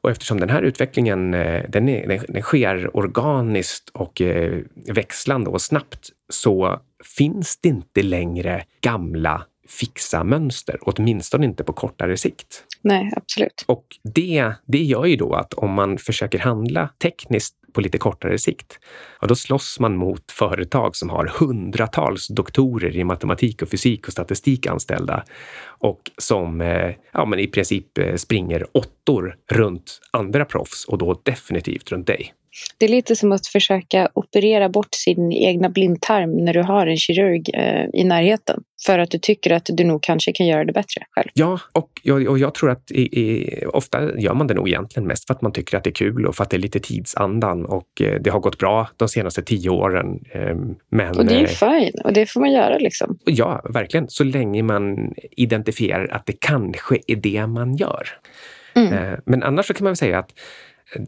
Och 0.00 0.10
eftersom 0.10 0.40
den 0.40 0.50
här 0.50 0.62
utvecklingen 0.62 1.34
eh, 1.34 1.64
den, 1.68 1.88
är, 1.88 2.22
den 2.28 2.42
sker 2.42 2.96
organiskt 2.96 3.88
och 3.88 4.20
eh, 4.20 4.58
växlande 4.86 5.50
och 5.50 5.62
snabbt 5.62 6.08
så 6.28 6.80
finns 7.18 7.60
det 7.60 7.68
inte 7.68 8.02
längre 8.02 8.64
gamla 8.80 9.46
fixa 9.68 10.24
mönster, 10.24 10.78
åtminstone 10.82 11.46
inte 11.46 11.64
på 11.64 11.72
kortare 11.72 12.16
sikt. 12.16 12.64
Nej, 12.82 13.12
absolut. 13.16 13.64
Och 13.66 13.84
det, 14.14 14.52
det 14.66 14.82
gör 14.82 15.04
ju 15.04 15.16
då 15.16 15.34
att 15.34 15.54
om 15.54 15.70
man 15.70 15.98
försöker 15.98 16.38
handla 16.38 16.88
tekniskt 17.02 17.54
på 17.72 17.80
lite 17.80 17.98
kortare 17.98 18.38
sikt, 18.38 18.78
ja, 19.20 19.26
då 19.26 19.34
slåss 19.34 19.80
man 19.80 19.96
mot 19.96 20.32
företag 20.32 20.96
som 20.96 21.10
har 21.10 21.26
hundratals 21.26 22.28
doktorer 22.28 22.96
i 22.96 23.04
matematik 23.04 23.62
och 23.62 23.68
fysik 23.68 24.06
och 24.06 24.12
statistik 24.12 24.66
anställda 24.66 25.24
och 25.62 26.10
som 26.18 26.60
eh, 26.60 26.94
ja, 27.12 27.24
men 27.24 27.38
i 27.38 27.46
princip 27.46 27.98
eh, 27.98 28.14
springer 28.14 28.66
åttor 28.72 29.36
runt 29.50 30.00
andra 30.10 30.44
proffs 30.44 30.84
och 30.84 30.98
då 30.98 31.20
definitivt 31.22 31.92
runt 31.92 32.06
dig. 32.06 32.34
Det 32.78 32.86
är 32.86 32.90
lite 32.90 33.16
som 33.16 33.32
att 33.32 33.46
försöka 33.46 34.08
operera 34.14 34.68
bort 34.68 34.94
sin 34.94 35.32
egna 35.32 35.68
blindtarm 35.68 36.36
när 36.36 36.54
du 36.54 36.62
har 36.62 36.86
en 36.86 36.96
kirurg 36.96 37.50
eh, 37.54 38.00
i 38.00 38.04
närheten. 38.04 38.62
För 38.86 38.98
att 38.98 39.10
du 39.10 39.18
tycker 39.18 39.52
att 39.52 39.68
du 39.72 39.84
nog 39.84 40.02
kanske 40.02 40.32
kan 40.32 40.46
göra 40.46 40.64
det 40.64 40.72
bättre 40.72 41.04
själv. 41.10 41.28
Ja, 41.34 41.60
och 41.72 41.90
jag, 42.02 42.28
och 42.28 42.38
jag 42.38 42.54
tror 42.54 42.70
att 42.70 42.90
i, 42.90 43.20
i, 43.20 43.64
ofta 43.66 44.18
gör 44.18 44.34
man 44.34 44.46
det 44.46 44.54
nog 44.54 44.68
egentligen 44.68 45.06
mest 45.06 45.26
för 45.26 45.34
att 45.34 45.42
man 45.42 45.52
tycker 45.52 45.76
att 45.76 45.84
det 45.84 45.90
är 45.90 45.94
kul 45.94 46.26
och 46.26 46.36
för 46.36 46.44
att 46.44 46.50
det 46.50 46.56
är 46.56 46.58
lite 46.58 46.80
tidsandan 46.80 47.64
och 47.64 47.88
eh, 48.00 48.20
det 48.20 48.30
har 48.30 48.40
gått 48.40 48.58
bra 48.58 48.88
de 48.96 49.08
senaste 49.08 49.42
tio 49.42 49.70
åren. 49.70 50.20
Eh, 50.32 50.56
men, 50.90 51.16
och 51.16 51.26
det 51.26 51.34
är 51.34 51.38
ju 51.38 51.44
eh, 51.44 51.48
fine 51.48 52.00
och 52.04 52.12
det 52.12 52.26
får 52.26 52.40
man 52.40 52.52
göra 52.52 52.78
liksom. 52.78 53.18
Ja, 53.24 53.62
verkligen. 53.70 54.08
Så 54.08 54.24
länge 54.24 54.62
man 54.62 55.14
identifierar 55.36 56.08
att 56.10 56.26
det 56.26 56.40
kanske 56.40 56.98
är 57.06 57.16
det 57.16 57.46
man 57.46 57.76
gör. 57.76 58.08
Mm. 58.74 58.92
Eh, 58.92 59.18
men 59.26 59.42
annars 59.42 59.66
så 59.66 59.74
kan 59.74 59.84
man 59.84 59.90
väl 59.90 59.96
säga 59.96 60.18
att 60.18 60.30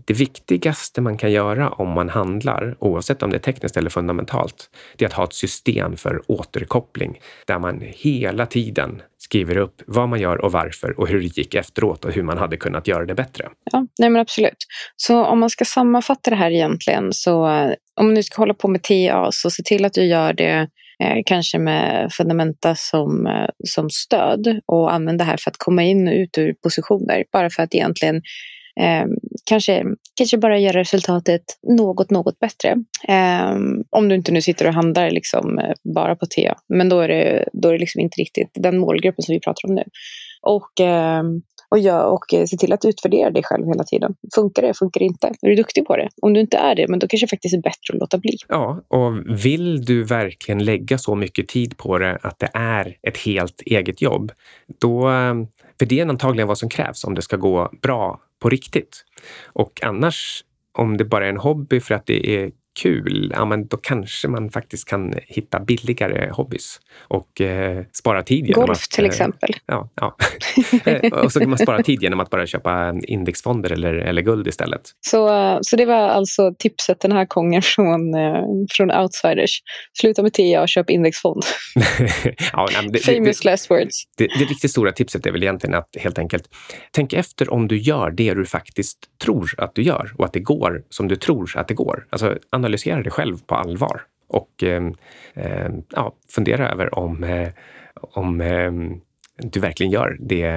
det 0.06 0.14
viktigaste 0.14 1.00
man 1.00 1.18
kan 1.18 1.32
göra 1.32 1.70
om 1.70 1.88
man 1.88 2.08
handlar, 2.08 2.76
oavsett 2.78 3.22
om 3.22 3.30
det 3.30 3.36
är 3.36 3.40
tekniskt 3.40 3.76
eller 3.76 3.90
fundamentalt, 3.90 4.70
det 4.96 5.04
är 5.04 5.08
att 5.08 5.14
ha 5.14 5.24
ett 5.24 5.34
system 5.34 5.96
för 5.96 6.22
återkoppling 6.26 7.20
där 7.46 7.58
man 7.58 7.82
hela 7.82 8.46
tiden 8.46 9.02
skriver 9.18 9.56
upp 9.56 9.82
vad 9.86 10.08
man 10.08 10.20
gör 10.20 10.44
och 10.44 10.52
varför 10.52 11.00
och 11.00 11.08
hur 11.08 11.20
det 11.20 11.38
gick 11.38 11.54
efteråt 11.54 12.04
och 12.04 12.12
hur 12.12 12.22
man 12.22 12.38
hade 12.38 12.56
kunnat 12.56 12.88
göra 12.88 13.04
det 13.04 13.14
bättre. 13.14 13.48
Ja, 13.72 13.86
nej 13.98 14.10
men 14.10 14.20
absolut. 14.20 14.66
Så 14.96 15.24
om 15.24 15.40
man 15.40 15.50
ska 15.50 15.64
sammanfatta 15.64 16.30
det 16.30 16.36
här 16.36 16.50
egentligen 16.50 17.12
så 17.12 17.48
eh, 17.48 17.72
om 18.00 18.14
du 18.14 18.22
ska 18.22 18.42
hålla 18.42 18.54
på 18.54 18.68
med 18.68 18.82
TA 18.82 19.28
så 19.32 19.50
se 19.50 19.62
till 19.62 19.84
att 19.84 19.92
du 19.92 20.04
gör 20.04 20.32
det 20.32 20.68
eh, 21.02 21.22
kanske 21.26 21.58
med 21.58 22.08
fundamenta 22.12 22.74
som, 22.74 23.26
eh, 23.26 23.48
som 23.64 23.90
stöd 23.90 24.60
och 24.66 24.92
använd 24.92 25.18
det 25.18 25.24
här 25.24 25.36
för 25.36 25.50
att 25.50 25.58
komma 25.58 25.82
in 25.82 26.08
och 26.08 26.14
ut 26.14 26.38
ur 26.38 26.54
positioner. 26.62 27.24
Bara 27.32 27.50
för 27.50 27.62
att 27.62 27.74
egentligen 27.74 28.22
eh, 28.80 29.06
kanske, 29.44 29.84
kanske 30.16 30.38
bara 30.38 30.58
göra 30.58 30.80
resultatet 30.80 31.42
något, 31.62 32.10
något 32.10 32.38
bättre. 32.38 32.76
Eh, 33.08 33.56
om 33.90 34.08
du 34.08 34.14
inte 34.14 34.32
nu 34.32 34.42
sitter 34.42 34.66
och 34.66 34.74
handlar 34.74 35.10
liksom, 35.10 35.58
eh, 35.58 35.72
bara 35.94 36.16
på 36.16 36.26
te, 36.26 36.54
Men 36.68 36.88
då 36.88 37.00
är 37.00 37.08
det, 37.08 37.48
då 37.52 37.68
är 37.68 37.72
det 37.72 37.78
liksom 37.78 38.00
inte 38.00 38.20
riktigt 38.20 38.50
den 38.54 38.78
målgruppen 38.78 39.22
som 39.22 39.32
vi 39.32 39.40
pratar 39.40 39.68
om 39.68 39.74
nu. 39.74 39.84
Och 40.42 40.80
ehm, 40.80 41.36
eh, 41.36 41.42
och, 41.70 41.78
gör, 41.78 42.04
och 42.04 42.24
se 42.30 42.56
till 42.56 42.72
att 42.72 42.84
utvärdera 42.84 43.30
dig 43.30 43.42
själv 43.42 43.66
hela 43.66 43.84
tiden. 43.84 44.14
Funkar 44.34 44.62
det? 44.62 44.74
Funkar 44.78 44.98
det 44.98 45.04
inte? 45.04 45.26
Är 45.26 45.48
du 45.48 45.54
duktig 45.54 45.86
på 45.86 45.96
det? 45.96 46.08
Om 46.22 46.32
du 46.32 46.40
inte 46.40 46.56
är 46.56 46.74
det, 46.74 46.88
men 46.88 46.98
då 46.98 47.06
kanske 47.06 47.26
det 47.26 47.30
faktiskt 47.30 47.54
är 47.54 47.62
bättre 47.62 47.92
att 47.92 48.00
låta 48.00 48.18
bli. 48.18 48.36
Ja, 48.48 48.82
och 48.88 49.44
vill 49.44 49.84
du 49.84 50.04
verkligen 50.04 50.64
lägga 50.64 50.98
så 50.98 51.14
mycket 51.14 51.48
tid 51.48 51.76
på 51.76 51.98
det 51.98 52.18
att 52.22 52.38
det 52.38 52.50
är 52.54 52.96
ett 53.08 53.16
helt 53.18 53.62
eget 53.66 54.02
jobb, 54.02 54.32
då, 54.80 55.10
eh, 55.10 55.34
för 55.78 55.86
det 55.86 56.00
är 56.00 56.06
antagligen 56.06 56.48
vad 56.48 56.58
som 56.58 56.68
krävs 56.68 57.04
om 57.04 57.14
det 57.14 57.22
ska 57.22 57.36
gå 57.36 57.70
bra 57.82 58.20
på 58.40 58.48
riktigt. 58.48 59.04
Och 59.46 59.80
annars, 59.82 60.44
om 60.72 60.96
det 60.96 61.04
bara 61.04 61.26
är 61.26 61.30
en 61.30 61.36
hobby 61.36 61.80
för 61.80 61.94
att 61.94 62.06
det 62.06 62.36
är 62.36 62.50
kul, 62.78 63.32
ja 63.34 63.44
men 63.44 63.66
då 63.66 63.76
kanske 63.76 64.28
man 64.28 64.50
faktiskt 64.50 64.88
kan 64.88 65.14
hitta 65.26 65.60
billigare 65.60 66.30
hobbys 66.30 66.80
och 67.08 67.40
eh, 67.40 67.84
spara 67.92 68.22
tid. 68.22 68.46
Genom 68.46 68.66
Golf 68.66 68.78
att, 68.78 68.90
till 68.90 69.04
eh, 69.04 69.08
exempel. 69.08 69.50
Ja, 69.66 69.88
ja. 69.94 70.16
Eh, 70.84 71.12
och 71.12 71.32
så 71.32 71.40
kan 71.40 71.50
man 71.50 71.58
spara 71.58 71.82
tid 71.82 72.02
genom 72.02 72.20
att 72.20 72.30
bara 72.30 72.46
köpa 72.46 72.94
indexfonder 73.02 73.72
eller, 73.72 73.94
eller 73.94 74.22
guld 74.22 74.46
istället. 74.46 74.80
Så, 75.06 75.58
så 75.62 75.76
det 75.76 75.86
var 75.86 76.08
alltså 76.08 76.54
tipset 76.58 77.00
den 77.00 77.12
här 77.12 77.24
gången 77.24 77.62
från, 77.62 78.14
eh, 78.14 78.42
från 78.70 78.90
Outsiders. 78.90 79.60
Sluta 80.00 80.22
med 80.22 80.32
TIA 80.32 80.62
och 80.62 80.68
köp 80.68 80.90
indexfond. 80.90 81.42
ja, 82.52 82.68
nej, 82.72 82.88
det, 82.92 82.98
Famous 82.98 83.40
det, 83.40 83.50
last 83.50 83.70
words. 83.70 84.04
Det, 84.16 84.26
det, 84.38 84.44
riktigt 84.44 84.70
stora 84.70 84.92
tipset 84.92 85.26
är 85.26 85.32
väl 85.32 85.42
egentligen 85.42 85.74
att 85.74 85.88
helt 85.98 86.18
enkelt 86.18 86.44
tänk 86.90 87.12
efter 87.12 87.52
om 87.52 87.68
du 87.68 87.78
gör 87.78 88.10
det 88.10 88.34
du 88.34 88.46
faktiskt 88.46 88.98
tror 89.22 89.54
att 89.58 89.74
du 89.74 89.82
gör 89.82 90.12
och 90.18 90.24
att 90.24 90.32
det 90.32 90.40
går 90.40 90.82
som 90.90 91.08
du 91.08 91.16
tror 91.16 91.52
att 91.54 91.68
det 91.68 91.74
går. 91.74 92.06
Alltså 92.10 92.38
analysera 92.60 93.02
det 93.02 93.10
själv 93.10 93.38
på 93.46 93.54
allvar 93.54 94.02
och 94.28 94.62
eh, 94.62 94.82
eh, 95.34 95.70
ja, 95.90 96.14
fundera 96.30 96.70
över 96.70 96.98
om, 96.98 97.24
eh, 97.24 97.48
om 97.94 98.40
eh, 98.40 98.72
du 99.36 99.60
verkligen 99.60 99.92
gör 99.92 100.16
det, 100.20 100.50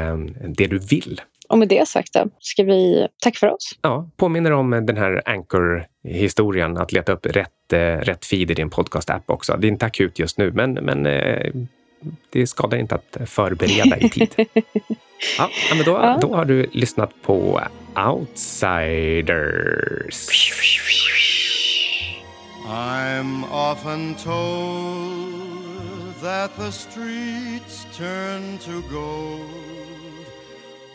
det 0.58 0.68
du 0.68 0.80
vill. 0.80 1.22
Och 1.50 1.58
med 1.58 1.68
det 1.68 1.88
sagt 1.88 2.14
då, 2.14 2.30
ska 2.40 2.64
vi 2.64 3.08
tacka 3.22 3.38
för 3.40 3.48
oss? 3.48 3.80
Ja, 3.82 4.10
påminner 4.18 4.52
om 4.52 4.70
den 4.70 4.98
här 4.98 5.22
Anchor-historien, 5.26 6.78
att 6.78 6.92
leta 6.92 7.12
upp 7.12 7.26
rätt, 7.26 7.74
eh, 7.74 7.98
rätt 7.98 8.26
feed 8.26 8.52
i 8.52 8.54
din 8.54 8.70
podcast-app 8.70 9.30
också. 9.30 9.58
Det 9.58 9.68
är 9.68 9.70
inte 9.70 9.86
akut 9.86 10.20
just 10.20 10.38
nu, 10.38 10.52
men, 10.52 10.74
men 10.74 11.06
eh, 11.06 11.52
det 12.30 12.48
skadar 12.48 12.78
inte 12.78 12.96
att 12.96 13.18
förbereda 13.26 13.98
i 13.98 14.10
tid. 14.10 14.30
ja, 15.38 15.50
men 15.76 15.86
då, 15.86 15.92
ja. 15.92 16.18
då 16.22 16.36
har 16.36 16.46
du 16.46 16.66
lyssnat 16.72 17.12
på 17.22 17.62
Outsiders. 18.12 19.24
I'm 22.66 23.44
often 23.44 24.16
told 24.16 25.44
that 26.22 26.56
the 26.56 26.72
streets 26.72 27.86
turn 27.94 28.58
to 28.60 28.82
gold 28.84 29.50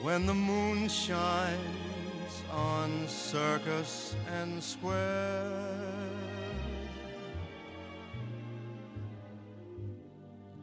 when 0.00 0.24
the 0.24 0.32
moon 0.32 0.88
shines 0.88 2.42
on 2.50 3.06
circus 3.06 4.16
and 4.40 4.62
square. 4.62 5.52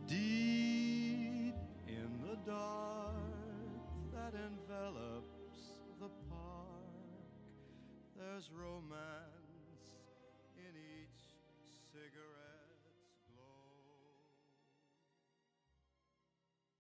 Deep 0.07 1.53
in 1.87 2.19
the 2.27 2.35
dark 2.47 3.13
that 4.11 4.33
envelops 4.33 5.59
the 5.99 6.09
park, 6.31 6.81
there's 8.17 8.49
romance 8.51 9.24